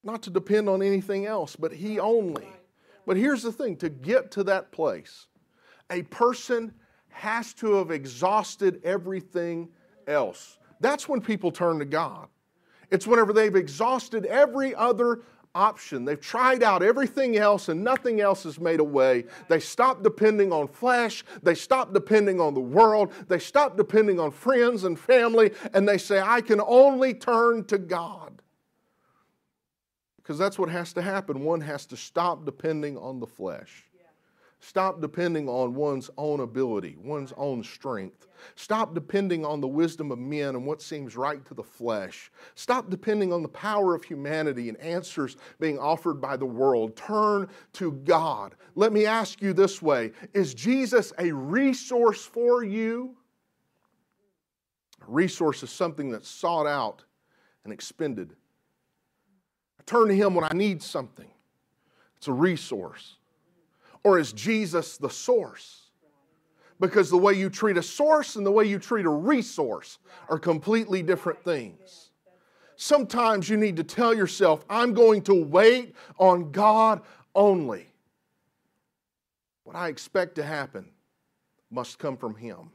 not 0.08 0.24
to 0.24 0.30
depend 0.30 0.70
on 0.70 0.82
anything 0.82 1.26
else, 1.26 1.56
but 1.56 1.74
He 1.74 2.00
only. 2.00 2.48
But 3.06 3.18
here's 3.18 3.44
the 3.44 3.52
thing 3.52 3.76
to 3.78 3.90
get 3.90 4.32
to 4.32 4.44
that 4.46 4.72
place, 4.72 5.28
a 5.92 6.02
person 6.04 6.74
has 7.10 7.54
to 7.56 7.74
have 7.76 7.92
exhausted 7.92 8.82
everything 8.84 9.70
else. 10.08 10.58
That's 10.80 11.10
when 11.10 11.22
people 11.22 11.52
turn 11.52 11.80
to 11.80 11.86
God. 11.86 12.28
It's 12.90 13.06
whenever 13.06 13.34
they've 13.34 13.56
exhausted 13.56 14.26
every 14.26 14.74
other 14.74 15.24
option. 15.54 16.06
They've 16.06 16.22
tried 16.22 16.64
out 16.64 16.84
everything 16.84 17.38
else 17.38 17.68
and 17.68 17.84
nothing 17.84 18.22
else 18.22 18.44
has 18.44 18.60
made 18.60 18.80
a 18.80 18.84
way. 18.84 19.26
They 19.50 19.60
stop 19.60 20.04
depending 20.04 20.54
on 20.54 20.68
flesh. 20.68 21.26
They 21.42 21.56
stop 21.56 21.94
depending 21.94 22.40
on 22.40 22.54
the 22.54 22.62
world. 22.62 23.12
They 23.28 23.40
stop 23.40 23.76
depending 23.76 24.20
on 24.20 24.32
friends 24.32 24.84
and 24.84 24.98
family. 24.98 25.52
And 25.74 25.90
they 25.90 25.98
say, 25.98 26.22
I 26.22 26.42
can 26.42 26.62
only 26.62 27.14
turn 27.14 27.66
to 27.66 27.78
God. 27.78 28.42
Because 30.28 30.38
that's 30.38 30.60
what 30.60 30.68
has 30.68 30.92
to 30.92 31.02
happen. 31.02 31.46
One 31.46 31.62
has 31.62 31.86
to 31.86 31.96
stop 31.96 32.44
depending 32.44 32.98
on 32.98 33.22
the 33.22 33.26
flesh. 33.26 33.86
Stop 34.60 35.00
depending 35.00 35.48
on 35.48 35.74
one's 35.74 36.10
own 36.18 36.42
ability, 36.42 36.98
one's 37.02 37.32
own 37.38 37.64
strength. 37.64 38.28
Stop 38.56 38.94
depending 38.94 39.46
on 39.46 39.62
the 39.62 39.68
wisdom 39.70 40.12
of 40.12 40.20
men 40.20 40.50
and 40.56 40.66
what 40.66 40.82
seems 40.82 41.16
right 41.16 41.46
to 41.46 41.54
the 41.54 41.64
flesh. 41.64 42.30
Stop 42.56 42.90
depending 42.90 43.32
on 43.32 43.42
the 43.42 43.48
power 43.48 43.96
of 43.96 44.04
humanity 44.04 44.68
and 44.68 44.78
answers 44.82 45.38
being 45.62 45.80
offered 45.80 46.20
by 46.20 46.36
the 46.36 46.46
world. 46.46 46.98
Turn 46.98 47.48
to 47.74 47.94
God. 47.94 48.56
Let 48.76 48.92
me 48.92 49.06
ask 49.06 49.42
you 49.42 49.54
this 49.54 49.82
way 49.82 50.12
Is 50.34 50.54
Jesus 50.54 51.14
a 51.20 51.32
resource 51.32 52.26
for 52.26 52.66
you? 52.66 53.16
A 55.08 55.10
resource 55.10 55.64
is 55.64 55.70
something 55.70 56.12
that's 56.12 56.28
sought 56.28 56.68
out 56.68 57.06
and 57.64 57.72
expended 57.72 58.36
turn 59.88 60.10
to 60.10 60.16
Him 60.16 60.36
when 60.36 60.44
I 60.44 60.54
need 60.54 60.84
something. 60.84 61.26
It's 62.18 62.28
a 62.28 62.34
resource. 62.34 63.16
Or 64.04 64.20
is 64.20 64.32
Jesus 64.34 64.98
the 64.98 65.10
source? 65.10 65.90
Because 66.80 67.10
the 67.10 67.18
way 67.18 67.34
you 67.34 67.50
treat 67.50 67.78
a 67.78 67.84
source 67.84 68.36
and 68.36 68.46
the 68.46 68.52
way 68.52 68.66
you 68.66 68.78
treat 68.78 69.06
a 69.06 69.10
resource 69.10 69.98
are 70.30 70.38
completely 70.38 71.02
different 71.02 71.44
things. 71.44 72.12
Sometimes 72.76 73.50
you 73.50 73.58
need 73.58 73.78
to 73.78 73.84
tell 73.84 74.14
yourself, 74.14 74.64
I'm 74.70 74.94
going 74.94 75.24
to 75.24 75.34
wait 75.34 75.96
on 76.20 76.52
God 76.52 77.02
only. 77.34 77.88
What 79.64 79.76
I 79.76 79.88
expect 79.88 80.36
to 80.36 80.44
happen 80.44 80.92
must 81.72 81.98
come 81.98 82.16
from 82.16 82.36
Him. 82.36 82.70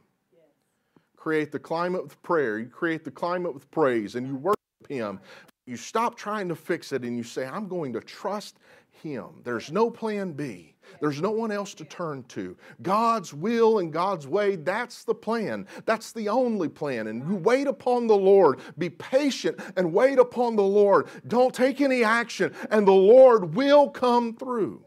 Create 1.15 1.53
the 1.53 1.59
climate 1.59 2.03
with 2.03 2.21
prayer, 2.21 2.59
you 2.59 2.65
create 2.65 3.05
the 3.05 3.11
climate 3.11 3.53
with 3.53 3.71
praise, 3.71 4.15
and 4.15 4.27
you 4.27 4.35
worship 4.35 4.89
Him 4.89 5.21
you 5.65 5.77
stop 5.77 6.15
trying 6.15 6.49
to 6.49 6.55
fix 6.55 6.91
it 6.91 7.03
and 7.03 7.17
you 7.17 7.23
say, 7.23 7.45
I'm 7.45 7.67
going 7.67 7.93
to 7.93 8.01
trust 8.01 8.57
Him. 9.01 9.41
There's 9.43 9.71
no 9.71 9.89
plan 9.89 10.33
B. 10.33 10.73
There's 10.99 11.21
no 11.21 11.31
one 11.31 11.51
else 11.51 11.73
to 11.75 11.85
turn 11.85 12.23
to. 12.29 12.57
God's 12.81 13.33
will 13.33 13.79
and 13.79 13.91
God's 13.91 14.27
way, 14.27 14.57
that's 14.57 15.05
the 15.05 15.15
plan. 15.15 15.65
That's 15.85 16.11
the 16.11 16.29
only 16.29 16.67
plan. 16.67 17.07
And 17.07 17.27
you 17.27 17.35
wait 17.35 17.67
upon 17.67 18.07
the 18.07 18.17
Lord. 18.17 18.59
Be 18.77 18.89
patient 18.89 19.59
and 19.77 19.93
wait 19.93 20.19
upon 20.19 20.55
the 20.55 20.63
Lord. 20.63 21.07
Don't 21.27 21.53
take 21.53 21.79
any 21.79 22.03
action, 22.03 22.53
and 22.69 22.87
the 22.87 22.91
Lord 22.91 23.55
will 23.55 23.89
come 23.89 24.35
through. 24.35 24.83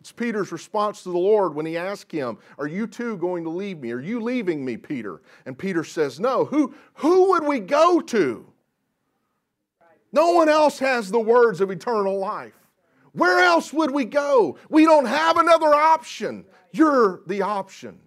It's 0.00 0.12
Peter's 0.12 0.52
response 0.52 1.02
to 1.04 1.10
the 1.10 1.16
Lord 1.16 1.54
when 1.54 1.64
he 1.64 1.78
asked 1.78 2.12
him, 2.12 2.36
Are 2.58 2.66
you 2.66 2.86
too 2.86 3.16
going 3.16 3.42
to 3.44 3.48
leave 3.48 3.78
me? 3.78 3.90
Are 3.90 4.00
you 4.00 4.20
leaving 4.20 4.62
me, 4.62 4.76
Peter? 4.76 5.22
And 5.46 5.56
Peter 5.56 5.82
says, 5.82 6.20
No. 6.20 6.44
Who, 6.44 6.74
who 6.96 7.30
would 7.30 7.44
we 7.44 7.58
go 7.60 8.02
to? 8.02 8.44
No 10.14 10.30
one 10.30 10.48
else 10.48 10.78
has 10.78 11.10
the 11.10 11.18
words 11.18 11.60
of 11.60 11.72
eternal 11.72 12.16
life. 12.18 12.54
Where 13.14 13.40
else 13.40 13.72
would 13.72 13.90
we 13.90 14.04
go? 14.04 14.56
We 14.70 14.84
don't 14.84 15.06
have 15.06 15.38
another 15.38 15.74
option. 15.74 16.44
You're 16.70 17.22
the 17.26 17.42
option. 17.42 17.98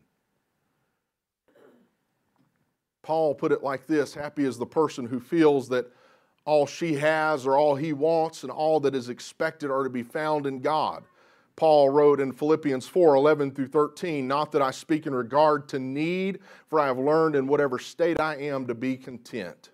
Paul 3.03 3.35
put 3.35 3.51
it 3.51 3.61
like 3.61 3.87
this 3.87 4.13
Happy 4.13 4.45
is 4.45 4.57
the 4.57 4.65
person 4.65 5.05
who 5.05 5.19
feels 5.19 5.67
that 5.69 5.91
all 6.45 6.65
she 6.65 6.93
has 6.93 7.45
or 7.45 7.57
all 7.57 7.75
he 7.75 7.91
wants 7.91 8.43
and 8.43 8.51
all 8.51 8.79
that 8.79 8.95
is 8.95 9.09
expected 9.09 9.69
are 9.69 9.83
to 9.83 9.89
be 9.89 10.03
found 10.03 10.45
in 10.45 10.61
God. 10.61 11.03
Paul 11.57 11.89
wrote 11.89 12.21
in 12.21 12.31
Philippians 12.31 12.87
4 12.87 13.15
11 13.15 13.51
through 13.51 13.67
13, 13.67 14.25
Not 14.25 14.53
that 14.53 14.61
I 14.61 14.71
speak 14.71 15.07
in 15.07 15.13
regard 15.13 15.67
to 15.69 15.79
need, 15.79 16.39
for 16.69 16.79
I 16.79 16.85
have 16.87 16.99
learned 16.99 17.35
in 17.35 17.47
whatever 17.47 17.79
state 17.79 18.21
I 18.21 18.35
am 18.35 18.65
to 18.67 18.75
be 18.75 18.95
content. 18.95 19.71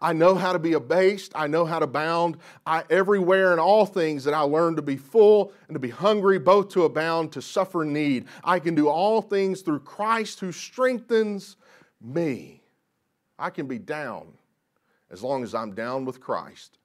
I 0.00 0.12
know 0.12 0.34
how 0.36 0.52
to 0.52 0.58
be 0.58 0.74
abased. 0.74 1.32
I 1.34 1.48
know 1.48 1.64
how 1.64 1.80
to 1.80 1.86
bound. 1.86 2.36
I, 2.64 2.84
everywhere 2.88 3.52
in 3.52 3.58
all 3.58 3.84
things 3.84 4.24
that 4.24 4.34
I 4.34 4.40
learn 4.40 4.76
to 4.76 4.82
be 4.82 4.96
full 4.96 5.52
and 5.66 5.74
to 5.74 5.80
be 5.80 5.90
hungry, 5.90 6.38
both 6.38 6.68
to 6.70 6.84
abound, 6.84 7.32
to 7.32 7.42
suffer 7.42 7.84
need. 7.84 8.26
I 8.44 8.60
can 8.60 8.74
do 8.74 8.88
all 8.88 9.20
things 9.20 9.62
through 9.62 9.80
Christ 9.80 10.38
who 10.40 10.52
strengthens 10.52 11.56
me. 12.00 12.62
I 13.38 13.50
can 13.50 13.66
be 13.66 13.78
down 13.78 14.28
as 15.10 15.22
long 15.22 15.42
as 15.42 15.54
I'm 15.54 15.74
down 15.74 16.04
with 16.04 16.20
Christ. 16.20 16.78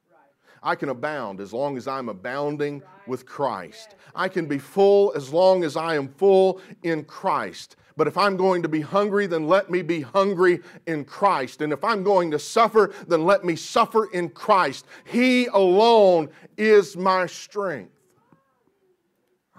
I 0.63 0.75
can 0.75 0.89
abound 0.89 1.41
as 1.41 1.51
long 1.51 1.77
as 1.77 1.87
I'm 1.87 2.07
abounding 2.07 2.81
with 3.05 3.25
Christ. 3.25 3.95
I 4.15 4.29
can 4.29 4.45
be 4.45 4.57
full 4.57 5.11
as 5.13 5.33
long 5.33 5.63
as 5.63 5.75
I 5.75 5.95
am 5.95 6.07
full 6.07 6.61
in 6.83 7.03
Christ. 7.03 7.75
But 7.95 8.07
if 8.07 8.17
I'm 8.17 8.37
going 8.37 8.63
to 8.63 8.69
be 8.69 8.81
hungry, 8.81 9.27
then 9.27 9.47
let 9.47 9.69
me 9.69 9.81
be 9.81 10.01
hungry 10.01 10.61
in 10.87 11.05
Christ. 11.05 11.61
And 11.61 11.71
if 11.71 11.83
I'm 11.83 12.03
going 12.03 12.31
to 12.31 12.39
suffer, 12.39 12.93
then 13.07 13.23
let 13.25 13.45
me 13.45 13.55
suffer 13.55 14.05
in 14.05 14.29
Christ. 14.29 14.85
He 15.05 15.45
alone 15.47 16.29
is 16.57 16.97
my 16.97 17.27
strength. 17.27 17.91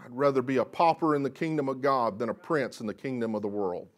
I'd 0.04 0.14
rather 0.14 0.42
be 0.42 0.58
a 0.58 0.64
pauper 0.64 1.14
in 1.14 1.22
the 1.22 1.30
kingdom 1.30 1.68
of 1.68 1.80
God 1.80 2.18
than 2.18 2.28
a 2.28 2.34
prince 2.34 2.80
in 2.80 2.86
the 2.86 2.94
kingdom 2.94 3.34
of 3.34 3.42
the 3.42 3.48
world. 3.48 3.88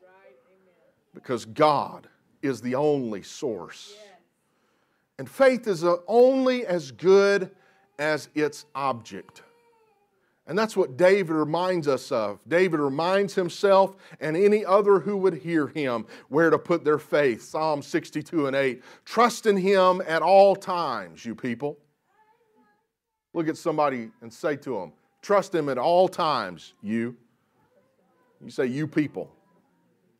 Because 1.14 1.44
God 1.46 2.08
is 2.42 2.60
the 2.60 2.74
only 2.74 3.22
source. 3.22 3.96
And 5.18 5.28
faith 5.28 5.66
is 5.66 5.84
only 6.06 6.66
as 6.66 6.90
good 6.90 7.50
as 7.98 8.28
its 8.34 8.66
object. 8.74 9.42
And 10.48 10.56
that's 10.56 10.76
what 10.76 10.96
David 10.96 11.34
reminds 11.34 11.88
us 11.88 12.12
of. 12.12 12.38
David 12.46 12.78
reminds 12.78 13.34
himself 13.34 13.96
and 14.20 14.36
any 14.36 14.64
other 14.64 15.00
who 15.00 15.16
would 15.16 15.34
hear 15.34 15.66
him 15.66 16.06
where 16.28 16.50
to 16.50 16.58
put 16.58 16.84
their 16.84 16.98
faith. 16.98 17.42
Psalm 17.42 17.82
62 17.82 18.46
and 18.46 18.54
8. 18.54 18.82
Trust 19.04 19.46
in 19.46 19.56
him 19.56 20.02
at 20.06 20.22
all 20.22 20.54
times, 20.54 21.24
you 21.24 21.34
people. 21.34 21.78
Look 23.34 23.48
at 23.48 23.56
somebody 23.56 24.10
and 24.22 24.32
say 24.32 24.56
to 24.56 24.78
them, 24.78 24.92
Trust 25.20 25.52
him 25.52 25.68
at 25.68 25.78
all 25.78 26.08
times, 26.08 26.74
you. 26.80 27.16
You 28.40 28.50
say, 28.50 28.66
You 28.66 28.86
people. 28.86 29.32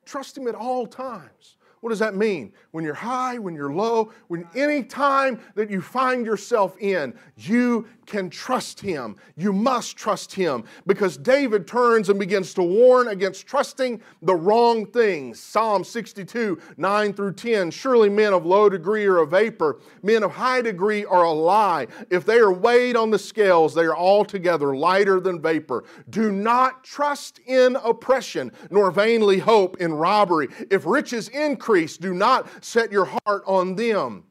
Trust 0.04 0.36
him 0.36 0.48
at 0.48 0.56
all 0.56 0.86
times. 0.86 1.55
What 1.80 1.90
does 1.90 1.98
that 1.98 2.16
mean? 2.16 2.52
When 2.70 2.84
you're 2.84 2.94
high, 2.94 3.38
when 3.38 3.54
you're 3.54 3.72
low, 3.72 4.10
when 4.28 4.48
any 4.54 4.82
time 4.82 5.38
that 5.54 5.70
you 5.70 5.82
find 5.82 6.24
yourself 6.24 6.76
in, 6.78 7.14
you 7.36 7.86
can 8.06 8.30
trust 8.30 8.80
him. 8.80 9.16
You 9.36 9.52
must 9.52 9.96
trust 9.96 10.32
him 10.32 10.64
because 10.86 11.16
David 11.16 11.66
turns 11.66 12.08
and 12.08 12.18
begins 12.18 12.54
to 12.54 12.62
warn 12.62 13.08
against 13.08 13.46
trusting 13.46 14.00
the 14.22 14.34
wrong 14.34 14.86
things. 14.86 15.38
Psalm 15.38 15.84
62, 15.84 16.58
9 16.76 17.12
through 17.12 17.34
10. 17.34 17.70
Surely 17.70 18.08
men 18.08 18.32
of 18.32 18.46
low 18.46 18.68
degree 18.68 19.04
are 19.06 19.18
a 19.18 19.26
vapor, 19.26 19.80
men 20.02 20.22
of 20.22 20.32
high 20.32 20.62
degree 20.62 21.04
are 21.04 21.24
a 21.24 21.32
lie. 21.32 21.86
If 22.10 22.24
they 22.24 22.38
are 22.38 22.52
weighed 22.52 22.96
on 22.96 23.10
the 23.10 23.18
scales, 23.18 23.74
they 23.74 23.84
are 23.84 23.96
altogether 23.96 24.74
lighter 24.74 25.20
than 25.20 25.42
vapor. 25.42 25.84
Do 26.08 26.32
not 26.32 26.84
trust 26.84 27.40
in 27.46 27.76
oppression, 27.76 28.52
nor 28.70 28.90
vainly 28.90 29.38
hope 29.38 29.76
in 29.78 29.92
robbery. 29.92 30.48
If 30.70 30.86
riches 30.86 31.28
increase, 31.28 31.65
do 32.00 32.14
not 32.14 32.48
set 32.64 32.92
your 32.92 33.05
heart 33.05 33.42
on 33.46 33.74
them. 33.74 34.24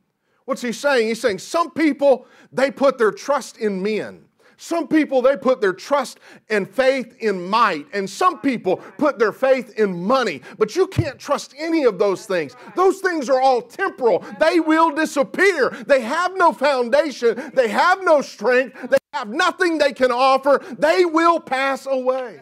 What's 0.46 0.62
he 0.62 0.72
saying? 0.72 1.08
He's 1.08 1.22
saying 1.22 1.40
some 1.40 1.72
people, 1.72 2.28
they 2.52 2.72
put 2.72 2.98
their 2.98 3.12
trust 3.12 3.58
in 3.58 3.82
men. 3.82 4.26
Some 4.58 4.88
people, 4.88 5.22
they 5.22 5.36
put 5.36 5.60
their 5.60 5.74
trust 5.74 6.20
and 6.50 6.70
faith 6.70 7.18
in 7.20 7.46
might. 7.50 7.88
And 7.94 8.10
some 8.10 8.40
people 8.40 8.78
put 8.98 9.20
their 9.20 9.34
faith 9.34 9.78
in 9.78 10.02
money. 10.04 10.42
But 10.58 10.76
you 10.76 10.88
can't 10.88 11.20
trust 11.20 11.54
any 11.58 11.84
of 11.84 12.00
those 12.00 12.26
things. 12.26 12.56
Those 12.76 13.00
things 13.00 13.30
are 13.30 13.42
all 13.42 13.62
temporal, 13.62 14.24
they 14.40 14.60
will 14.60 14.92
disappear. 14.92 15.72
They 15.88 16.02
have 16.02 16.38
no 16.38 16.54
foundation, 16.54 17.52
they 17.54 17.68
have 17.68 18.04
no 18.04 18.22
strength, 18.22 18.90
they 18.90 18.98
have 19.14 19.30
nothing 19.30 19.78
they 19.78 19.94
can 19.94 20.12
offer. 20.12 20.62
They 20.78 21.06
will 21.06 21.40
pass 21.40 21.86
away. 21.86 22.42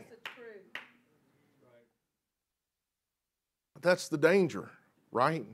That's 3.82 4.08
the 4.08 4.18
danger, 4.18 4.72
right? 5.14 5.46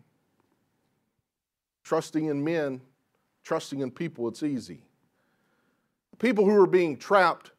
Trusting 1.84 2.26
in 2.26 2.44
men, 2.44 2.82
trusting 3.44 3.82
in 3.82 3.92
people, 3.92 4.28
it's 4.28 4.42
easy. 4.42 4.82
People 6.18 6.46
who 6.46 6.56
are 6.62 6.68
being 6.68 6.98
trapped 6.98 7.52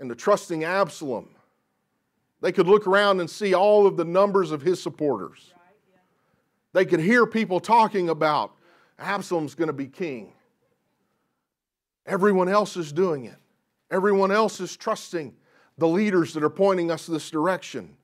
into 0.00 0.14
trusting 0.14 0.64
Absalom, 0.64 1.28
they 2.40 2.50
could 2.50 2.66
look 2.66 2.86
around 2.86 3.20
and 3.20 3.30
see 3.30 3.54
all 3.54 3.86
of 3.86 3.96
the 3.96 4.04
numbers 4.04 4.50
of 4.50 4.62
his 4.62 4.82
supporters. 4.82 5.52
They 6.72 6.84
could 6.84 7.00
hear 7.00 7.26
people 7.26 7.60
talking 7.60 8.08
about 8.08 8.56
Absalom's 8.98 9.54
going 9.54 9.68
to 9.68 9.74
be 9.74 9.86
king. 9.86 10.32
Everyone 12.06 12.48
else 12.48 12.76
is 12.76 12.92
doing 12.92 13.26
it. 13.26 13.36
Everyone 13.90 14.32
else 14.32 14.58
is 14.60 14.76
trusting 14.76 15.34
the 15.78 15.86
leaders 15.86 16.34
that 16.34 16.42
are 16.42 16.50
pointing 16.50 16.90
us 16.90 17.06
this 17.06 17.30
direction. 17.30 17.96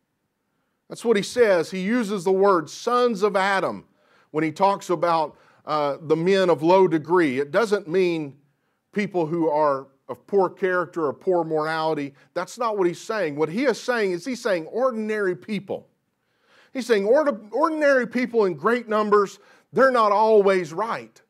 That's 0.88 1.04
what 1.04 1.16
he 1.16 1.22
says. 1.22 1.70
He 1.70 1.80
uses 1.80 2.24
the 2.24 2.32
word 2.32 2.70
sons 2.70 3.22
of 3.22 3.36
Adam 3.36 3.84
when 4.30 4.44
he 4.44 4.52
talks 4.52 4.90
about 4.90 5.36
uh, 5.66 5.98
the 6.00 6.16
men 6.16 6.48
of 6.48 6.62
low 6.62 6.88
degree. 6.88 7.38
It 7.38 7.50
doesn't 7.50 7.88
mean 7.88 8.36
people 8.92 9.26
who 9.26 9.48
are 9.50 9.88
of 10.08 10.26
poor 10.26 10.48
character 10.48 11.06
or 11.06 11.12
poor 11.12 11.44
morality. 11.44 12.14
That's 12.32 12.58
not 12.58 12.78
what 12.78 12.86
he's 12.86 13.00
saying. 13.00 13.36
What 13.36 13.50
he 13.50 13.64
is 13.64 13.80
saying 13.80 14.12
is 14.12 14.24
he's 14.24 14.42
saying 14.42 14.66
ordinary 14.66 15.36
people. 15.36 15.86
He's 16.72 16.86
saying 16.86 17.04
ordinary 17.06 18.06
people 18.06 18.46
in 18.46 18.54
great 18.54 18.88
numbers, 18.88 19.38
they're 19.72 19.90
not 19.90 20.12
always 20.12 20.72
right. 20.72 21.20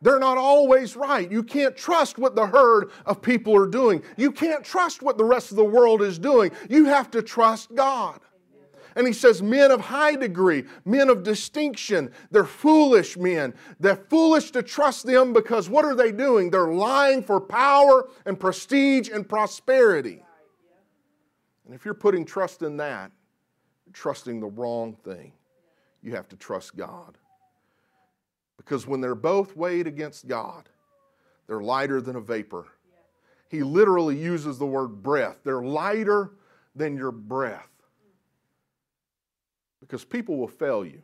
They're 0.00 0.18
not 0.18 0.38
always 0.38 0.96
right. 0.96 1.30
You 1.30 1.42
can't 1.42 1.76
trust 1.76 2.18
what 2.18 2.34
the 2.34 2.46
herd 2.46 2.90
of 3.06 3.22
people 3.22 3.54
are 3.56 3.68
doing. 3.68 4.02
You 4.16 4.32
can't 4.32 4.64
trust 4.64 5.02
what 5.02 5.16
the 5.16 5.24
rest 5.24 5.50
of 5.50 5.56
the 5.56 5.64
world 5.64 6.02
is 6.02 6.18
doing. 6.18 6.50
You 6.68 6.86
have 6.86 7.10
to 7.12 7.22
trust 7.22 7.74
God. 7.74 8.18
And 8.94 9.06
he 9.06 9.12
says, 9.12 9.42
men 9.42 9.70
of 9.70 9.80
high 9.80 10.16
degree, 10.16 10.64
men 10.84 11.08
of 11.08 11.22
distinction, 11.22 12.10
they're 12.30 12.44
foolish 12.44 13.16
men. 13.16 13.54
They're 13.80 13.96
foolish 13.96 14.50
to 14.52 14.62
trust 14.62 15.06
them 15.06 15.32
because 15.32 15.68
what 15.68 15.84
are 15.84 15.94
they 15.94 16.12
doing? 16.12 16.50
They're 16.50 16.72
lying 16.72 17.22
for 17.22 17.40
power 17.40 18.08
and 18.26 18.38
prestige 18.38 19.08
and 19.08 19.28
prosperity. 19.28 20.22
And 21.64 21.74
if 21.74 21.84
you're 21.84 21.94
putting 21.94 22.24
trust 22.24 22.62
in 22.62 22.76
that, 22.78 23.12
you're 23.86 23.92
trusting 23.92 24.40
the 24.40 24.46
wrong 24.46 24.96
thing. 25.04 25.32
You 26.02 26.14
have 26.16 26.28
to 26.28 26.36
trust 26.36 26.76
God. 26.76 27.16
Because 28.56 28.86
when 28.86 29.00
they're 29.00 29.14
both 29.14 29.56
weighed 29.56 29.86
against 29.86 30.28
God, 30.28 30.68
they're 31.46 31.62
lighter 31.62 32.00
than 32.00 32.16
a 32.16 32.20
vapor. 32.20 32.66
He 33.48 33.62
literally 33.62 34.16
uses 34.16 34.58
the 34.58 34.66
word 34.66 35.02
breath. 35.02 35.38
They're 35.44 35.62
lighter 35.62 36.32
than 36.74 36.96
your 36.96 37.12
breath 37.12 37.71
because 39.82 40.04
people 40.04 40.38
will 40.38 40.48
fail 40.48 40.86
you, 40.86 41.02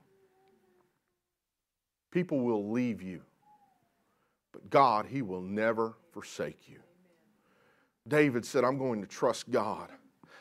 people 2.10 2.40
will 2.40 2.70
leave 2.70 3.02
you, 3.02 3.20
but 4.52 4.70
God, 4.70 5.04
He 5.04 5.20
will 5.20 5.42
never 5.42 5.96
forsake 6.12 6.68
you. 6.68 6.78
David 8.06 8.46
said, 8.46 8.64
I'm 8.64 8.78
going 8.78 9.02
to 9.02 9.06
trust 9.06 9.50
God. 9.50 9.90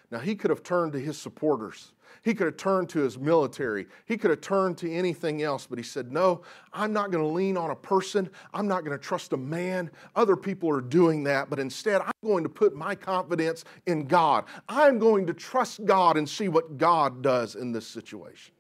Now, 0.10 0.19
he 0.19 0.36
could 0.36 0.50
have 0.50 0.63
turned 0.63 0.93
to 0.93 1.00
his 1.00 1.17
supporters. 1.17 1.91
He 2.23 2.33
could 2.33 2.47
have 2.47 2.57
turned 2.57 2.89
to 2.89 2.99
his 2.99 3.17
military. 3.17 3.87
He 4.05 4.17
could 4.17 4.29
have 4.29 4.41
turned 4.41 4.77
to 4.79 4.91
anything 4.91 5.41
else, 5.43 5.65
but 5.65 5.77
he 5.77 5.83
said, 5.83 6.11
No, 6.11 6.41
I'm 6.73 6.93
not 6.93 7.11
going 7.11 7.23
to 7.23 7.29
lean 7.29 7.57
on 7.57 7.71
a 7.71 7.75
person. 7.75 8.29
I'm 8.53 8.67
not 8.67 8.83
going 8.83 8.97
to 8.97 9.03
trust 9.03 9.33
a 9.33 9.37
man. 9.37 9.91
Other 10.15 10.35
people 10.35 10.69
are 10.69 10.81
doing 10.81 11.23
that, 11.25 11.49
but 11.49 11.59
instead, 11.59 12.01
I'm 12.01 12.11
going 12.23 12.43
to 12.43 12.49
put 12.49 12.75
my 12.75 12.95
confidence 12.95 13.63
in 13.85 14.05
God. 14.05 14.45
I'm 14.67 14.99
going 14.99 15.27
to 15.27 15.33
trust 15.33 15.85
God 15.85 16.17
and 16.17 16.27
see 16.27 16.49
what 16.49 16.77
God 16.77 17.21
does 17.21 17.55
in 17.55 17.71
this 17.71 17.87
situation. 17.87 18.53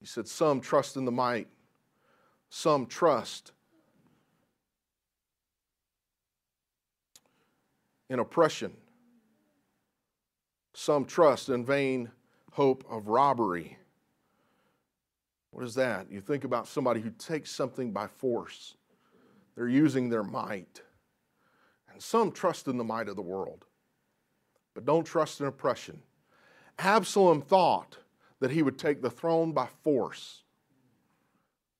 He 0.00 0.06
said, 0.06 0.28
Some 0.28 0.60
trust 0.60 0.96
in 0.96 1.04
the 1.04 1.12
might, 1.12 1.48
some 2.50 2.86
trust 2.86 3.52
in 8.08 8.18
oppression. 8.18 8.72
Some 10.78 11.06
trust 11.06 11.48
in 11.48 11.64
vain 11.64 12.12
hope 12.52 12.84
of 12.88 13.08
robbery. 13.08 13.78
What 15.50 15.64
is 15.64 15.74
that? 15.74 16.08
You 16.08 16.20
think 16.20 16.44
about 16.44 16.68
somebody 16.68 17.00
who 17.00 17.10
takes 17.10 17.50
something 17.50 17.90
by 17.90 18.06
force, 18.06 18.76
they're 19.56 19.66
using 19.66 20.08
their 20.08 20.22
might. 20.22 20.82
And 21.92 22.00
some 22.00 22.30
trust 22.30 22.68
in 22.68 22.76
the 22.76 22.84
might 22.84 23.08
of 23.08 23.16
the 23.16 23.22
world, 23.22 23.64
but 24.72 24.84
don't 24.84 25.02
trust 25.02 25.40
in 25.40 25.46
oppression. 25.46 26.00
Absalom 26.78 27.42
thought 27.42 27.98
that 28.38 28.52
he 28.52 28.62
would 28.62 28.78
take 28.78 29.02
the 29.02 29.10
throne 29.10 29.50
by 29.50 29.66
force. 29.82 30.44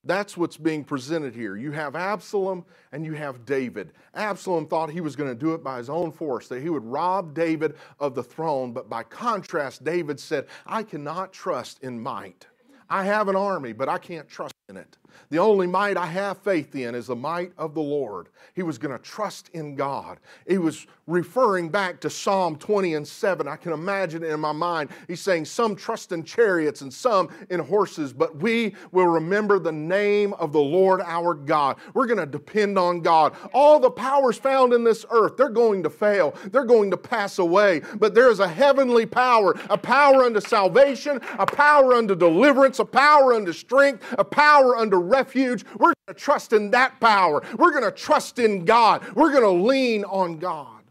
That's 0.09 0.39
what's 0.39 0.57
being 0.57 0.85
presented 0.85 1.35
here. 1.35 1.55
You 1.55 1.71
have 1.73 1.95
Absalom 1.95 2.65
and 2.93 3.05
you 3.05 3.13
have 3.13 3.45
David. 3.45 3.93
Absalom 4.15 4.67
thought 4.67 4.91
he 4.91 5.03
was 5.03 5.15
going 5.15 5.29
to 5.29 5.39
do 5.39 5.53
it 5.53 5.63
by 5.63 5.77
his 5.77 5.91
own 5.91 6.13
force, 6.13 6.49
that 6.49 6.63
he 6.63 6.71
would 6.71 6.85
rob 6.85 7.35
David 7.35 7.77
of 8.01 8.15
the 8.15 8.23
throne. 8.23 8.73
But 8.73 8.89
by 8.89 9.03
contrast, 9.03 9.85
David 9.85 10.19
said, 10.19 10.47
I 10.67 10.83
cannot 10.83 11.35
trust 11.35 11.83
in 11.83 12.01
might. 12.01 12.47
I 12.89 13.05
have 13.05 13.29
an 13.29 13.37
army, 13.37 13.75
but 13.75 13.91
I 13.91 13.99
can't 13.99 14.27
trust 14.27 14.55
in 14.69 14.77
it. 14.77 14.99
The 15.31 15.39
only 15.39 15.67
might 15.67 15.97
I 15.97 16.07
have 16.07 16.39
faith 16.39 16.75
in 16.75 16.95
is 16.95 17.07
the 17.07 17.17
might 17.17 17.53
of 17.59 17.75
the 17.75 17.81
Lord. 17.81 18.29
He 18.55 18.63
was 18.63 18.79
going 18.79 18.97
to 18.97 19.03
trust 19.03 19.51
in 19.53 19.75
God. 19.75 20.19
He 20.47 20.59
was 20.59 20.87
referring 21.07 21.71
back 21.71 22.01
to 22.01 22.11
Psalm 22.11 22.57
20 22.57 22.95
and 22.95 23.07
7. 23.07 23.49
I 23.49 23.57
can 23.57 23.73
imagine 23.73 24.23
it 24.23 24.31
in 24.31 24.41
my 24.41 24.53
mind. 24.53 24.91
He's 25.07 25.21
saying, 25.21 25.47
Some 25.47 25.75
trust 25.75 26.13
in 26.13 26.23
chariots 26.23 26.83
and 26.83 26.93
some 26.93 27.29
in 27.51 27.61
horses, 27.61 28.13
but 28.13 28.37
we 28.37 28.75
will 28.93 29.07
remember 29.07 29.59
the 29.59 29.73
name 29.73 30.35
of 30.35 30.53
the 30.53 30.61
Lord 30.61 31.01
our 31.01 31.35
God. 31.35 31.77
We're 31.95 32.07
going 32.07 32.19
to 32.19 32.27
depend 32.27 32.79
on 32.79 33.01
God. 33.01 33.35
All 33.53 33.81
the 33.81 33.91
powers 33.91 34.37
found 34.37 34.73
in 34.73 34.85
this 34.85 35.05
earth, 35.11 35.37
they're 35.37 35.49
going 35.49 35.83
to 35.83 35.91
fail, 35.91 36.35
they're 36.51 36.65
going 36.65 36.91
to 36.91 36.97
pass 36.97 37.39
away, 37.39 37.81
but 37.97 38.15
there 38.15 38.31
is 38.31 38.41
a 38.41 38.49
heavenly 38.49 39.07
power, 39.07 39.55
a 39.71 39.79
power 39.79 40.25
unto 40.25 40.41
salvation, 40.41 41.21
a 41.39 41.47
power 41.47 41.95
unto 41.95 42.15
deliverance, 42.15 42.79
a 42.79 42.85
power 42.85 43.35
unto 43.35 43.53
strength, 43.53 44.05
a 44.19 44.25
power 44.25 44.58
unto 44.77 44.97
refuge. 44.97 45.65
We're 45.79 45.95
going 45.95 45.95
to 46.09 46.15
trust 46.15 46.53
in 46.53 46.71
that 46.73 47.01
power. 47.01 47.43
We're 47.59 47.71
going 47.71 47.85
to 47.85 47.91
trust 47.91 48.39
in 48.39 48.65
God. 48.65 49.07
We're 49.15 49.33
going 49.33 49.43
to 49.43 49.67
lean 49.67 50.05
on 50.05 50.39
God. 50.39 50.83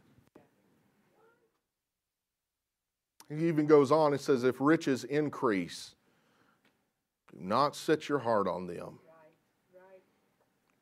He 3.29 3.47
even 3.47 3.65
goes 3.65 3.91
on 3.91 4.13
and 4.13 4.21
says, 4.21 4.43
if 4.43 4.55
riches 4.59 5.03
increase, 5.03 5.95
do 7.33 7.39
not 7.41 7.75
set 7.75 8.07
your 8.07 8.19
heart 8.19 8.47
on 8.47 8.67
them. 8.67 8.99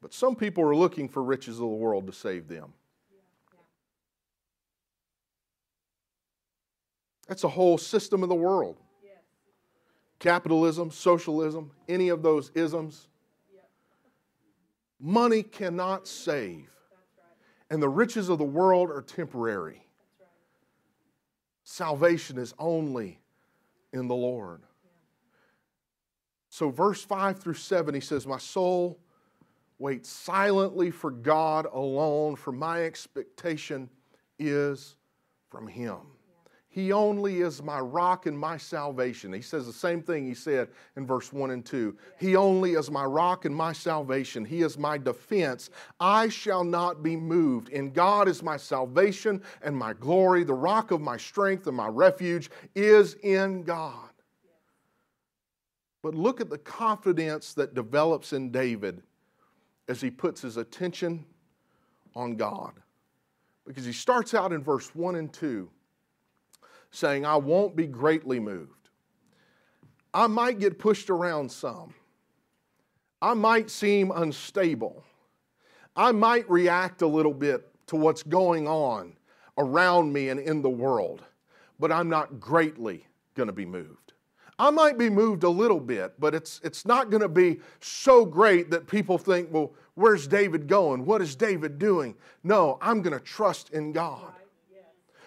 But 0.02 0.14
some 0.14 0.36
people 0.36 0.64
are 0.64 0.76
looking 0.76 1.10
for 1.10 1.24
riches 1.24 1.56
of 1.56 1.62
the 1.62 1.66
world 1.66 2.06
to 2.06 2.14
save 2.14 2.48
them. 2.48 2.74
That's 7.28 7.44
a 7.44 7.50
whole 7.50 7.80
system 7.80 8.22
of 8.22 8.30
the 8.30 8.36
world. 8.36 8.78
Capitalism, 10.20 10.92
socialism, 10.92 11.72
any 11.88 12.10
of 12.10 12.22
those 12.22 12.52
isms. 12.56 13.08
Money 15.00 15.44
cannot 15.44 16.08
save. 16.08 16.70
And 17.70 17.82
the 17.82 17.90
riches 17.90 18.30
of 18.30 18.38
the 18.38 18.46
world 18.46 18.90
are 18.90 19.02
temporary. 19.02 19.86
Salvation 21.64 22.38
is 22.38 22.54
only 22.60 23.20
in 23.92 24.08
the 24.08 24.16
Lord. 24.16 24.62
So, 26.50 26.70
verse 26.70 27.04
5 27.04 27.40
through 27.40 27.56
7, 27.56 27.94
he 27.94 28.00
says, 28.00 28.26
My 28.26 28.38
soul 28.38 29.00
waits 29.78 30.10
silently 30.10 30.92
for 30.92 31.12
God 31.12 31.68
alone, 31.72 32.36
for 32.36 32.52
my 32.52 32.84
expectation 32.84 33.90
is 34.40 34.96
from 35.50 35.68
him. 35.68 35.98
He 36.76 36.92
only 36.92 37.40
is 37.40 37.64
my 37.64 37.80
rock 37.80 38.26
and 38.26 38.38
my 38.38 38.58
salvation. 38.58 39.32
He 39.32 39.40
says 39.40 39.66
the 39.66 39.72
same 39.72 40.02
thing 40.02 40.26
he 40.26 40.34
said 40.34 40.68
in 40.98 41.08
verse 41.08 41.32
1 41.32 41.52
and 41.52 41.66
2. 41.66 41.96
He 42.20 42.36
only 42.36 42.74
is 42.74 42.92
my 42.92 43.06
rock 43.06 43.46
and 43.46 43.56
my 43.56 43.72
salvation. 43.72 44.44
He 44.44 44.62
is 44.62 44.78
my 44.78 44.98
defense. 44.98 45.70
I 46.02 46.28
shall 46.28 46.66
not 46.66 47.02
be 47.02 47.16
moved. 47.16 47.70
In 47.70 47.92
God 47.92 48.28
is 48.28 48.44
my 48.44 48.58
salvation 48.58 49.42
and 49.62 49.74
my 49.74 49.94
glory. 49.94 50.44
The 50.44 50.54
rock 50.54 50.92
of 50.92 51.00
my 51.00 51.16
strength 51.16 51.66
and 51.68 51.78
my 51.78 51.88
refuge 51.88 52.52
is 52.76 53.14
in 53.24 53.64
God. 53.64 54.10
But 56.04 56.14
look 56.14 56.42
at 56.42 56.50
the 56.50 56.58
confidence 56.58 57.54
that 57.54 57.74
develops 57.74 58.34
in 58.34 58.52
David 58.52 59.02
as 59.88 60.02
he 60.02 60.12
puts 60.12 60.42
his 60.42 60.58
attention 60.58 61.24
on 62.16 62.36
God. 62.36 62.74
Because 63.66 63.86
he 63.86 63.94
starts 63.94 64.34
out 64.34 64.52
in 64.52 64.62
verse 64.62 64.94
1 64.94 65.16
and 65.16 65.32
2 65.32 65.70
saying, 66.96 67.26
I 67.26 67.36
won't 67.36 67.76
be 67.76 67.88
greatly 67.88 68.40
moved. 68.40 68.72
I 70.14 70.28
might 70.28 70.60
get 70.60 70.80
pushed 70.80 71.10
around 71.10 71.52
some. 71.52 71.94
I 73.22 73.34
might 73.34 73.70
seem 73.70 74.12
unstable. 74.12 75.04
I 75.96 76.12
might 76.12 76.50
react 76.50 77.02
a 77.02 77.08
little 77.08 77.34
bit 77.34 77.68
to 77.88 77.96
what's 77.96 78.24
going 78.24 78.68
on 78.68 79.14
around 79.58 80.12
me 80.12 80.30
and 80.30 80.40
in 80.40 80.62
the 80.62 80.70
world, 80.70 81.24
but 81.80 81.92
I'm 81.92 82.10
not 82.10 82.40
greatly 82.40 83.06
going 83.36 83.48
to 83.48 83.54
be 83.54 83.66
moved. 83.66 84.14
I 84.58 84.70
might 84.70 84.98
be 84.98 85.10
moved 85.10 85.44
a 85.44 85.50
little 85.50 85.82
bit, 85.82 86.14
but 86.20 86.34
it's, 86.34 86.62
it's 86.64 86.86
not 86.86 87.10
going 87.10 87.22
to 87.22 87.30
be 87.30 87.60
so 87.82 88.26
great 88.26 88.72
that 88.72 88.88
people 88.88 89.18
think, 89.18 89.50
well, 89.52 89.74
where's 89.96 90.28
David 90.28 90.68
going? 90.68 91.06
What 91.06 91.22
is 91.22 91.36
David 91.36 91.78
doing? 91.78 92.16
No, 92.44 92.78
I'm 92.82 93.02
going 93.02 93.18
to 93.18 93.24
trust 93.24 93.72
in 93.72 93.92
God. 93.92 94.32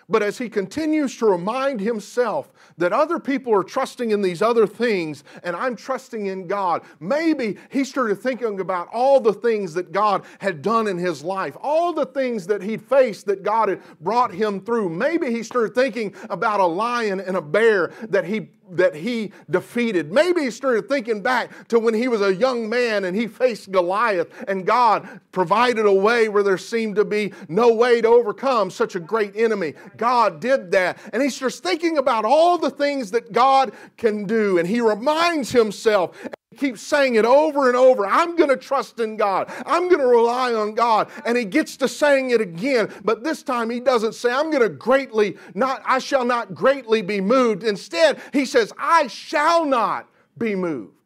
But 0.09 0.23
as 0.23 0.39
he 0.39 0.49
continues 0.49 1.17
to 1.19 1.27
remind 1.27 1.81
himself 1.81 2.51
that 2.79 2.95
other 2.95 3.19
people 3.19 3.55
are 3.55 3.63
trusting 3.63 4.11
in 4.11 4.23
these 4.23 4.41
other 4.41 4.67
things 4.67 5.23
and 5.43 5.55
I'm 5.55 5.77
trusting 5.77 6.27
in 6.27 6.47
God, 6.47 6.83
maybe 6.99 7.59
he 7.71 7.85
started 7.85 8.19
thinking 8.19 8.61
about 8.61 8.89
all 8.91 9.21
the 9.21 9.35
things 9.35 9.75
that 9.75 9.93
God 9.93 10.25
had 10.39 10.63
done 10.63 10.87
in 10.87 10.97
his 10.97 11.23
life, 11.23 11.57
all 11.61 11.93
the 11.93 12.07
things 12.07 12.47
that 12.47 12.63
he'd 12.63 12.81
faced 12.81 13.27
that 13.27 13.43
God 13.43 13.69
had 13.69 13.83
brought 14.01 14.33
him 14.33 14.63
through. 14.63 14.89
Maybe 14.89 15.31
he 15.31 15.43
started 15.43 15.75
thinking 15.75 16.15
about 16.31 16.61
a 16.61 16.67
lion 16.67 17.21
and 17.21 17.37
a 17.37 17.43
bear 17.43 17.93
that 18.09 18.25
he 18.25 18.49
that 18.71 18.95
he 18.95 19.33
defeated. 19.51 20.13
Maybe 20.13 20.43
he 20.43 20.51
started 20.51 20.89
thinking 20.89 21.23
back 21.23 21.69
to 21.69 21.79
when 21.79 21.95
he 21.95 22.09
was 22.09 22.21
a 22.21 22.35
young 22.35 22.69
man 22.69 23.05
and 23.05 23.17
he 23.17 23.27
faced 23.27 23.71
Goliath, 23.71 24.29
and 24.47 24.67
God 24.67 25.21
provided 25.33 25.87
a 25.87 25.93
way 25.93 26.29
where 26.29 26.43
there 26.43 26.59
seemed 26.59 26.97
to 26.97 27.05
be 27.05 27.33
no 27.49 27.73
way 27.73 28.01
to 28.01 28.09
overcome 28.09 28.71
such 28.71 28.95
a 28.95 29.01
great 29.01 29.37
enemy. 29.37 29.75
God 29.97 30.41
did 30.41 30.71
that. 30.73 30.99
And 31.13 31.23
he 31.23 31.31
starts 31.31 31.61
thinking 31.61 31.99
about 31.99 32.25
all 32.25 32.59
the 32.59 32.71
things 32.71 33.11
that 33.13 33.33
God 33.33 33.73
can 33.97 34.25
do, 34.25 34.59
and 34.59 34.69
he 34.69 34.81
reminds 34.81 35.51
himself 35.51 36.17
keeps 36.59 36.81
saying 36.81 37.15
it 37.15 37.25
over 37.25 37.69
and 37.69 37.77
over 37.77 38.07
I'm 38.07 38.37
going 38.37 38.51
to 38.51 38.57
trust 38.57 39.01
in 39.01 39.17
God. 39.17 39.51
I'm 39.67 39.89
going 39.89 40.01
to 40.01 40.07
rely 40.07 40.55
on 40.55 40.75
God. 40.75 41.11
And 41.25 41.37
he 41.37 41.45
gets 41.45 41.77
to 41.79 41.89
saying 41.89 42.31
it 42.31 42.41
again, 42.41 42.93
but 43.05 43.23
this 43.23 43.43
time 43.43 43.71
he 43.71 43.81
doesn't 43.81 44.15
say, 44.15 44.33
I'm 44.33 44.51
going 44.51 44.63
to 44.63 44.69
greatly 44.69 45.37
not, 45.55 45.83
I 45.85 45.99
shall 45.99 46.25
not 46.25 46.55
greatly 46.55 47.03
be 47.03 47.21
moved. 47.21 47.65
Instead, 47.65 48.21
he 48.33 48.45
says, 48.45 48.73
I 48.79 49.07
shall 49.07 49.65
not 49.65 50.09
be 50.37 50.55
moved. 50.55 50.98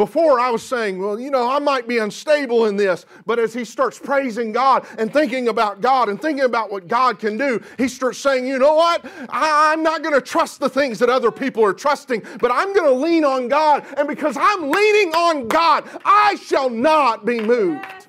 Before 0.00 0.40
I 0.40 0.48
was 0.48 0.62
saying, 0.62 0.98
well, 0.98 1.20
you 1.20 1.30
know, 1.30 1.50
I 1.50 1.58
might 1.58 1.86
be 1.86 1.98
unstable 1.98 2.64
in 2.64 2.76
this, 2.76 3.04
but 3.26 3.38
as 3.38 3.52
he 3.52 3.66
starts 3.66 3.98
praising 3.98 4.50
God 4.50 4.86
and 4.96 5.12
thinking 5.12 5.48
about 5.48 5.82
God 5.82 6.08
and 6.08 6.18
thinking 6.18 6.44
about 6.44 6.72
what 6.72 6.88
God 6.88 7.18
can 7.18 7.36
do, 7.36 7.62
he 7.76 7.86
starts 7.86 8.16
saying, 8.16 8.46
you 8.46 8.58
know 8.58 8.74
what? 8.74 9.04
I, 9.28 9.74
am 9.74 9.82
not 9.82 10.02
going 10.02 10.14
to 10.14 10.22
trust 10.22 10.58
the 10.58 10.70
things 10.70 10.98
that 11.00 11.10
other 11.10 11.30
people 11.30 11.62
are 11.62 11.74
trusting, 11.74 12.22
but 12.40 12.50
I'm 12.50 12.72
going 12.72 12.86
to 12.86 12.98
lean 12.98 13.26
on 13.26 13.48
God. 13.48 13.84
And 13.98 14.08
because 14.08 14.38
I'm 14.40 14.70
leaning 14.70 15.12
on 15.12 15.48
God, 15.48 15.86
I 16.02 16.36
shall 16.36 16.70
not 16.70 17.26
be 17.26 17.38
moved. 17.38 17.84
Yes, 17.86 18.06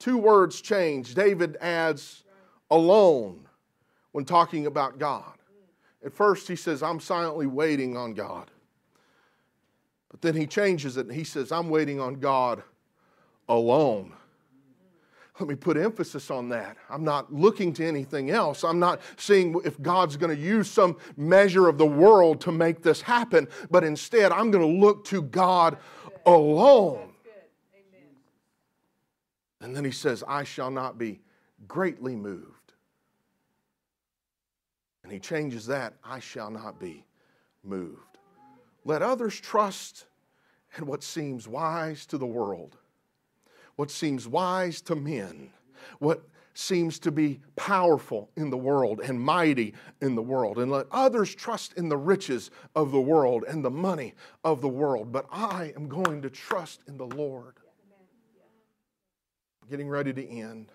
Two 0.00 0.18
words 0.18 0.60
change. 0.60 1.14
David 1.14 1.58
adds 1.60 2.24
alone 2.72 3.46
when 4.10 4.24
talking 4.24 4.66
about 4.66 4.98
God. 4.98 5.38
At 6.04 6.12
first, 6.12 6.48
he 6.48 6.56
says, 6.56 6.82
I'm 6.82 6.98
silently 6.98 7.46
waiting 7.46 7.96
on 7.96 8.14
God. 8.14 8.50
But 10.22 10.34
then 10.34 10.40
he 10.40 10.46
changes 10.46 10.96
it 10.96 11.06
and 11.06 11.14
he 11.14 11.24
says, 11.24 11.50
I'm 11.50 11.68
waiting 11.68 12.00
on 12.00 12.20
God 12.20 12.62
alone. 13.48 14.12
Let 15.40 15.48
me 15.48 15.56
put 15.56 15.76
emphasis 15.76 16.30
on 16.30 16.50
that. 16.50 16.76
I'm 16.88 17.02
not 17.02 17.34
looking 17.34 17.72
to 17.74 17.84
anything 17.84 18.30
else. 18.30 18.62
I'm 18.62 18.78
not 18.78 19.00
seeing 19.16 19.60
if 19.64 19.82
God's 19.82 20.16
going 20.16 20.34
to 20.34 20.40
use 20.40 20.70
some 20.70 20.96
measure 21.16 21.66
of 21.66 21.76
the 21.76 21.86
world 21.86 22.40
to 22.42 22.52
make 22.52 22.82
this 22.82 23.00
happen, 23.00 23.48
but 23.68 23.82
instead 23.82 24.30
I'm 24.30 24.52
going 24.52 24.64
to 24.64 24.80
look 24.80 25.04
to 25.06 25.22
God 25.22 25.78
alone. 26.24 27.08
And 29.60 29.74
then 29.74 29.84
he 29.84 29.90
says, 29.90 30.22
I 30.28 30.44
shall 30.44 30.70
not 30.70 30.98
be 30.98 31.20
greatly 31.66 32.14
moved. 32.14 32.74
And 35.02 35.10
he 35.10 35.18
changes 35.18 35.66
that, 35.66 35.94
I 36.04 36.20
shall 36.20 36.50
not 36.50 36.78
be 36.78 37.04
moved. 37.64 38.18
Let 38.84 39.02
others 39.02 39.40
trust 39.40 40.06
in 40.76 40.86
what 40.86 41.02
seems 41.02 41.46
wise 41.46 42.06
to 42.06 42.18
the 42.18 42.26
world, 42.26 42.76
what 43.76 43.90
seems 43.90 44.26
wise 44.26 44.80
to 44.82 44.94
men, 44.94 45.50
what 45.98 46.22
seems 46.54 46.98
to 46.98 47.10
be 47.10 47.40
powerful 47.56 48.30
in 48.36 48.50
the 48.50 48.56
world 48.56 49.00
and 49.00 49.18
mighty 49.18 49.74
in 50.00 50.14
the 50.14 50.22
world. 50.22 50.58
And 50.58 50.70
let 50.70 50.86
others 50.90 51.34
trust 51.34 51.74
in 51.74 51.88
the 51.88 51.96
riches 51.96 52.50
of 52.74 52.90
the 52.90 53.00
world 53.00 53.44
and 53.48 53.64
the 53.64 53.70
money 53.70 54.14
of 54.44 54.60
the 54.60 54.68
world. 54.68 55.12
But 55.12 55.26
I 55.30 55.72
am 55.76 55.88
going 55.88 56.22
to 56.22 56.30
trust 56.30 56.82
in 56.86 56.98
the 56.98 57.06
Lord. 57.06 57.54
Getting 59.70 59.88
ready 59.88 60.12
to 60.12 60.28
end. 60.28 60.70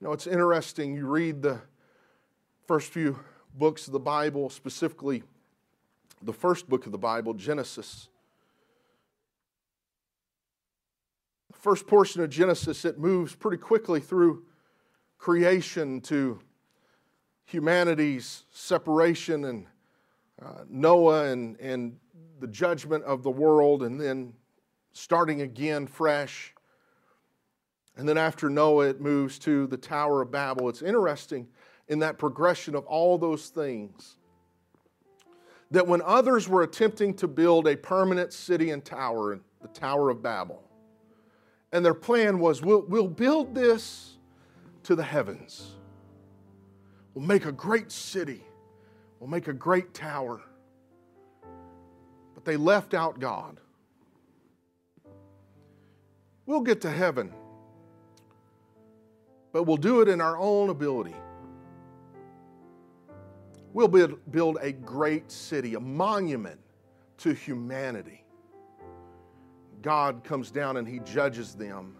You 0.00 0.06
know, 0.06 0.12
it's 0.12 0.26
interesting. 0.26 0.94
You 0.94 1.06
read 1.06 1.42
the 1.42 1.60
first 2.66 2.90
few 2.90 3.18
books 3.54 3.86
of 3.86 3.92
the 3.92 4.00
Bible, 4.00 4.48
specifically 4.48 5.22
the 6.22 6.32
first 6.32 6.68
book 6.68 6.86
of 6.86 6.92
the 6.92 6.98
Bible, 6.98 7.34
Genesis. 7.34 8.08
First 11.62 11.86
portion 11.86 12.20
of 12.20 12.28
Genesis, 12.28 12.84
it 12.84 12.98
moves 12.98 13.36
pretty 13.36 13.56
quickly 13.56 14.00
through 14.00 14.42
creation 15.16 16.00
to 16.00 16.40
humanity's 17.44 18.42
separation 18.50 19.44
and 19.44 19.66
uh, 20.44 20.64
Noah 20.68 21.26
and, 21.26 21.56
and 21.60 21.96
the 22.40 22.48
judgment 22.48 23.04
of 23.04 23.22
the 23.22 23.30
world, 23.30 23.84
and 23.84 24.00
then 24.00 24.32
starting 24.92 25.42
again 25.42 25.86
fresh. 25.86 26.52
And 27.96 28.08
then 28.08 28.18
after 28.18 28.50
Noah, 28.50 28.88
it 28.88 29.00
moves 29.00 29.38
to 29.40 29.68
the 29.68 29.76
Tower 29.76 30.22
of 30.22 30.32
Babel. 30.32 30.68
It's 30.68 30.82
interesting 30.82 31.46
in 31.86 32.00
that 32.00 32.18
progression 32.18 32.74
of 32.74 32.84
all 32.86 33.18
those 33.18 33.50
things 33.50 34.16
that 35.70 35.86
when 35.86 36.02
others 36.02 36.48
were 36.48 36.62
attempting 36.62 37.14
to 37.14 37.28
build 37.28 37.68
a 37.68 37.76
permanent 37.76 38.32
city 38.32 38.70
and 38.70 38.84
tower, 38.84 39.38
the 39.60 39.68
Tower 39.68 40.10
of 40.10 40.22
Babel, 40.22 40.68
and 41.72 41.84
their 41.84 41.94
plan 41.94 42.38
was 42.38 42.62
we'll, 42.62 42.82
we'll 42.82 43.08
build 43.08 43.54
this 43.54 44.16
to 44.84 44.94
the 44.94 45.02
heavens. 45.02 45.72
We'll 47.14 47.26
make 47.26 47.46
a 47.46 47.52
great 47.52 47.90
city. 47.90 48.42
We'll 49.18 49.30
make 49.30 49.48
a 49.48 49.52
great 49.52 49.94
tower. 49.94 50.42
But 52.34 52.44
they 52.44 52.56
left 52.56 52.94
out 52.94 53.20
God. 53.20 53.60
We'll 56.44 56.62
get 56.62 56.80
to 56.82 56.90
heaven, 56.90 57.32
but 59.52 59.62
we'll 59.62 59.76
do 59.76 60.00
it 60.00 60.08
in 60.08 60.20
our 60.20 60.36
own 60.36 60.70
ability. 60.70 61.14
We'll 63.72 63.88
build 63.88 64.58
a 64.60 64.72
great 64.72 65.30
city, 65.30 65.74
a 65.76 65.80
monument 65.80 66.58
to 67.18 67.32
humanity. 67.32 68.21
God 69.82 70.24
comes 70.24 70.50
down 70.50 70.76
and 70.76 70.86
he 70.86 71.00
judges 71.00 71.54
them. 71.54 71.96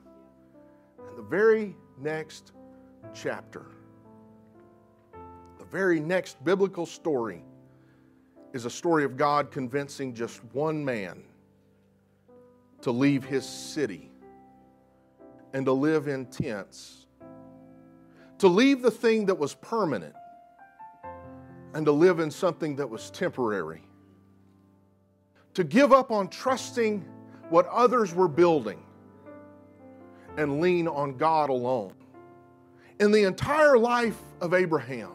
And 1.09 1.19
the 1.19 1.23
very 1.23 1.77
next 1.99 2.53
chapter, 3.13 3.67
the 5.59 5.65
very 5.65 6.01
next 6.01 6.43
biblical 6.45 6.87
story, 6.87 7.45
is 8.53 8.65
a 8.65 8.71
story 8.71 9.05
of 9.05 9.17
God 9.17 9.51
convincing 9.51 10.15
just 10.15 10.45
one 10.53 10.85
man 10.85 11.23
to 12.83 12.91
leave 12.91 13.25
his 13.25 13.47
city 13.49 14.11
and 15.53 15.65
to 15.67 15.73
live 15.73 16.09
in 16.09 16.27
tents, 16.27 17.07
to 18.39 18.49
leave 18.49 18.83
the 18.83 18.91
thing 18.91 19.27
that 19.27 19.39
was 19.39 19.55
permanent 19.55 20.15
and 21.75 21.87
to 21.87 21.93
live 21.93 22.21
in 22.21 22.31
something 22.31 22.77
that 22.77 22.89
was 22.89 23.11
temporary. 23.11 23.83
To 25.55 25.65
give 25.65 25.93
up 25.93 26.11
on 26.11 26.29
trusting 26.29 27.05
what 27.51 27.67
others 27.69 28.15
were 28.15 28.29
building 28.29 28.83
and 30.37 30.61
lean 30.61 30.89
on 30.89 31.17
God 31.17 31.51
alone. 31.51 31.95
In 33.01 33.11
the 33.11 33.25
entire 33.25 33.77
life 33.77 34.19
of 34.41 34.55
Abraham, 34.55 35.13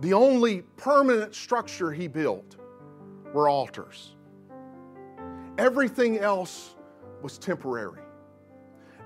the 0.00 0.12
only 0.12 0.62
permanent 0.76 1.34
structure 1.34 1.92
he 1.92 2.08
built 2.08 2.56
were 3.32 3.48
altars. 3.48 4.14
Everything 5.58 6.18
else 6.18 6.76
was 7.20 7.36
temporary. 7.38 8.00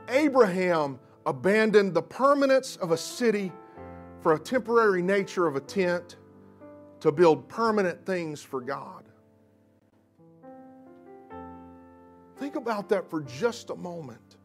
Abraham 0.08 0.98
abandoned 1.24 1.94
the 1.94 2.02
permanence 2.02 2.76
of 2.76 2.90
a 2.90 2.96
city 2.96 3.52
for 4.20 4.34
a 4.34 4.38
temporary 4.38 5.02
nature 5.02 5.46
of 5.46 5.56
a 5.56 5.60
tent 5.60 6.16
to 7.00 7.10
build 7.10 7.48
permanent 7.48 8.04
things 8.04 8.42
for 8.42 8.60
God. 8.60 9.04
Think 12.42 12.56
about 12.56 12.88
that 12.88 13.08
for 13.08 13.20
just 13.20 13.70
a 13.70 13.76
moment. 13.76 14.36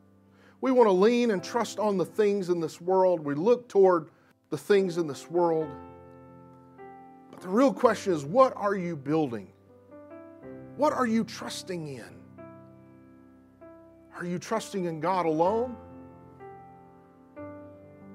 We 0.62 0.70
want 0.70 0.86
to 0.88 0.92
lean 0.92 1.32
and 1.32 1.44
trust 1.44 1.80
on 1.80 1.98
the 1.98 2.06
things 2.06 2.50
in 2.50 2.60
this 2.60 2.80
world. 2.80 3.20
We 3.20 3.34
look 3.34 3.68
toward 3.68 4.10
the 4.52 4.58
things 4.58 5.00
in 5.00 5.08
this 5.08 5.32
world. 5.32 5.68
But 7.32 7.42
the 7.42 7.50
real 7.50 7.74
question 7.74 8.14
is 8.14 8.24
what 8.24 8.56
are 8.56 8.76
you 8.76 8.96
building? 8.96 9.48
What 10.76 10.94
are 10.94 11.08
you 11.08 11.24
trusting 11.24 11.88
in? 11.88 12.06
Are 14.16 14.26
you 14.26 14.38
trusting 14.38 14.86
in 14.86 15.00
God 15.00 15.26
alone? 15.26 15.76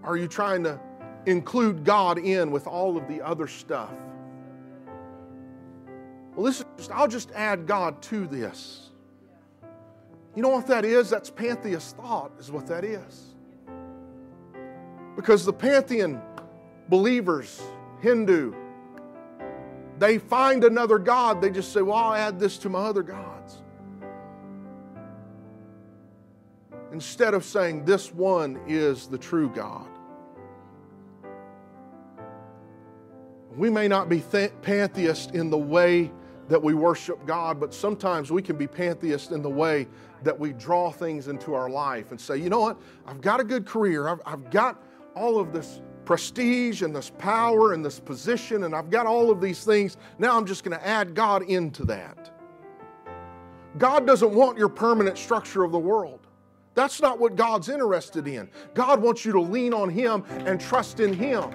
Are 0.05 0.17
you 0.17 0.29
trying 0.29 0.63
to 0.63 0.79
include 1.27 1.83
God 1.83 2.19
in 2.19 2.53
with 2.53 2.69
all 2.69 2.97
of 2.97 3.09
the 3.09 3.21
other 3.21 3.49
stuff? 3.49 3.91
Well, 6.37 6.53
just, 6.53 6.93
I'll 6.93 7.09
just 7.09 7.33
add 7.33 7.67
God 7.67 8.01
to 8.03 8.29
this. 8.29 8.92
You 10.35 10.43
know 10.43 10.49
what 10.49 10.67
that 10.69 10.85
is? 10.85 11.11
That's 11.11 11.31
pantheist 11.31 11.97
thought, 11.97 12.33
is 12.39 12.51
what 12.51 12.67
that 12.69 12.85
is. 12.85 13.35
Because 15.15 15.45
the 15.45 15.53
pantheon 15.53 16.23
believers, 16.89 17.63
Hindu, 18.01 18.55
they 19.99 20.19
find 20.19 20.65
another 20.65 20.99
God, 20.99 21.43
they 21.43 21.51
just 21.51 21.73
say, 21.73 21.83
Well, 21.83 21.97
I'll 21.97 22.15
add 22.15 22.41
this 22.41 22.57
to 22.59 22.69
my 22.69 22.81
other 22.81 23.03
gods. 23.03 23.63
Instead 26.93 27.35
of 27.35 27.45
saying, 27.45 27.85
This 27.85 28.13
one 28.13 28.59
is 28.67 29.07
the 29.07 29.19
true 29.19 29.51
God. 29.51 29.87
We 33.55 33.69
may 33.69 33.87
not 33.87 34.09
be 34.09 34.21
th- 34.21 34.53
pantheist 34.63 35.35
in 35.35 35.51
the 35.51 35.59
way 35.59 36.11
that 36.49 36.63
we 36.63 36.75
worship 36.75 37.25
God, 37.27 37.61
but 37.61 37.73
sometimes 37.73 38.31
we 38.31 38.43
can 38.43 38.57
be 38.57 38.67
pantheist 38.67 39.33
in 39.33 39.43
the 39.43 39.51
way 39.51 39.87
that 40.23 40.39
we 40.39 40.53
draw 40.53 40.91
things 40.91 41.29
into 41.29 41.55
our 41.55 41.71
life 41.71 42.11
and 42.11 42.21
say, 42.21 42.37
you 42.37 42.51
know 42.51 42.61
what, 42.61 42.81
I've 43.07 43.21
got 43.21 43.41
a 43.41 43.45
good 43.45 43.67
career, 43.67 44.09
I've, 44.09 44.21
I've 44.27 44.51
got 44.51 44.83
all 45.15 45.39
of 45.39 45.53
this 45.53 45.81
prestige 46.05 46.83
and 46.83 46.95
this 46.95 47.11
power 47.11 47.73
and 47.73 47.85
this 47.85 48.01
position, 48.01 48.65
and 48.65 48.75
I've 48.75 48.91
got 48.91 49.07
all 49.07 49.31
of 49.31 49.41
these 49.41 49.65
things. 49.65 49.97
Now 50.19 50.37
I'm 50.37 50.47
just 50.47 50.65
going 50.65 50.77
to 50.77 50.87
add 50.87 51.15
God 51.15 51.43
into 51.45 51.85
that. 51.87 52.31
God 53.79 54.07
doesn't 54.07 54.33
want 54.33 54.59
your 54.59 54.69
permanent 54.69 55.17
structure 55.17 55.65
of 55.65 55.73
the 55.73 55.79
world. 55.79 56.27
That's 56.75 57.01
not 57.01 57.19
what 57.19 57.37
God's 57.37 57.69
interested 57.69 58.27
in. 58.27 58.49
God 58.75 59.01
wants 59.01 59.25
you 59.25 59.33
to 59.33 59.41
lean 59.41 59.75
on 59.75 59.89
Him 59.89 60.25
and 60.29 60.61
trust 60.61 61.01
in 61.01 61.13
Him 61.13 61.51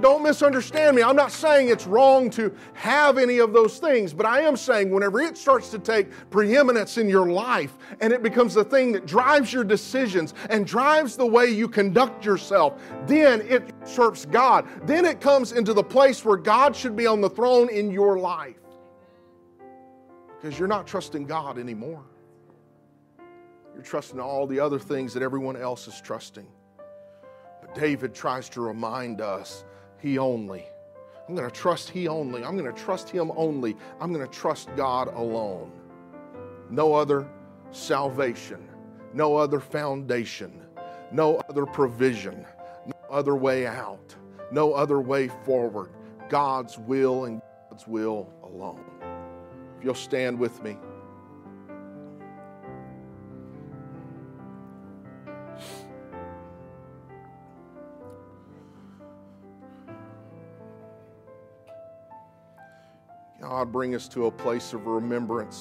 don't 0.00 0.22
misunderstand 0.22 0.96
me. 0.96 1.02
I'm 1.02 1.16
not 1.16 1.32
saying 1.32 1.68
it's 1.68 1.86
wrong 1.86 2.28
to 2.30 2.54
have 2.74 3.16
any 3.18 3.38
of 3.38 3.52
those 3.52 3.78
things, 3.78 4.12
but 4.12 4.26
I 4.26 4.40
am 4.40 4.56
saying 4.56 4.90
whenever 4.90 5.20
it 5.20 5.38
starts 5.38 5.70
to 5.70 5.78
take 5.78 6.10
preeminence 6.30 6.98
in 6.98 7.08
your 7.08 7.26
life 7.26 7.76
and 8.00 8.12
it 8.12 8.22
becomes 8.22 8.54
the 8.54 8.64
thing 8.64 8.92
that 8.92 9.06
drives 9.06 9.52
your 9.52 9.64
decisions 9.64 10.34
and 10.50 10.66
drives 10.66 11.16
the 11.16 11.26
way 11.26 11.46
you 11.46 11.68
conduct 11.68 12.24
yourself, 12.24 12.80
then 13.06 13.40
it 13.42 13.72
usurps 13.82 14.26
God. 14.26 14.66
Then 14.86 15.04
it 15.04 15.20
comes 15.20 15.52
into 15.52 15.72
the 15.72 15.84
place 15.84 16.24
where 16.24 16.36
God 16.36 16.76
should 16.76 16.96
be 16.96 17.06
on 17.06 17.20
the 17.20 17.30
throne 17.30 17.68
in 17.70 17.90
your 17.90 18.18
life 18.18 18.56
because 20.44 20.58
you're 20.58 20.68
not 20.68 20.86
trusting 20.86 21.24
God 21.24 21.58
anymore. 21.58 22.04
You're 23.74 23.82
trusting 23.82 24.20
all 24.20 24.46
the 24.46 24.60
other 24.60 24.78
things 24.78 25.14
that 25.14 25.22
everyone 25.22 25.56
else 25.56 25.88
is 25.88 26.00
trusting. 26.00 26.46
But 27.62 27.74
David 27.74 28.14
tries 28.14 28.48
to 28.50 28.60
remind 28.60 29.22
us 29.22 29.64
he 30.04 30.18
only. 30.18 30.66
I'm 31.26 31.34
going 31.34 31.48
to 31.48 31.54
trust 31.54 31.88
He 31.88 32.08
only. 32.08 32.44
I'm 32.44 32.58
going 32.58 32.70
to 32.70 32.78
trust 32.78 33.08
Him 33.08 33.32
only. 33.36 33.74
I'm 33.98 34.12
going 34.12 34.26
to 34.26 34.30
trust 34.30 34.68
God 34.76 35.08
alone. 35.08 35.72
No 36.68 36.92
other 36.92 37.26
salvation, 37.70 38.68
no 39.14 39.34
other 39.34 39.60
foundation, 39.60 40.60
no 41.10 41.36
other 41.48 41.64
provision, 41.64 42.44
no 42.86 42.94
other 43.08 43.34
way 43.34 43.66
out, 43.66 44.14
no 44.52 44.74
other 44.74 45.00
way 45.00 45.28
forward. 45.46 45.88
God's 46.28 46.78
will 46.78 47.24
and 47.24 47.40
God's 47.70 47.88
will 47.88 48.30
alone. 48.42 48.84
If 49.78 49.84
you'll 49.84 49.94
stand 49.94 50.38
with 50.38 50.62
me. 50.62 50.76
God, 63.44 63.70
bring 63.70 63.94
us 63.94 64.08
to 64.08 64.24
a 64.24 64.30
place 64.30 64.72
of 64.72 64.86
remembrance 64.86 65.52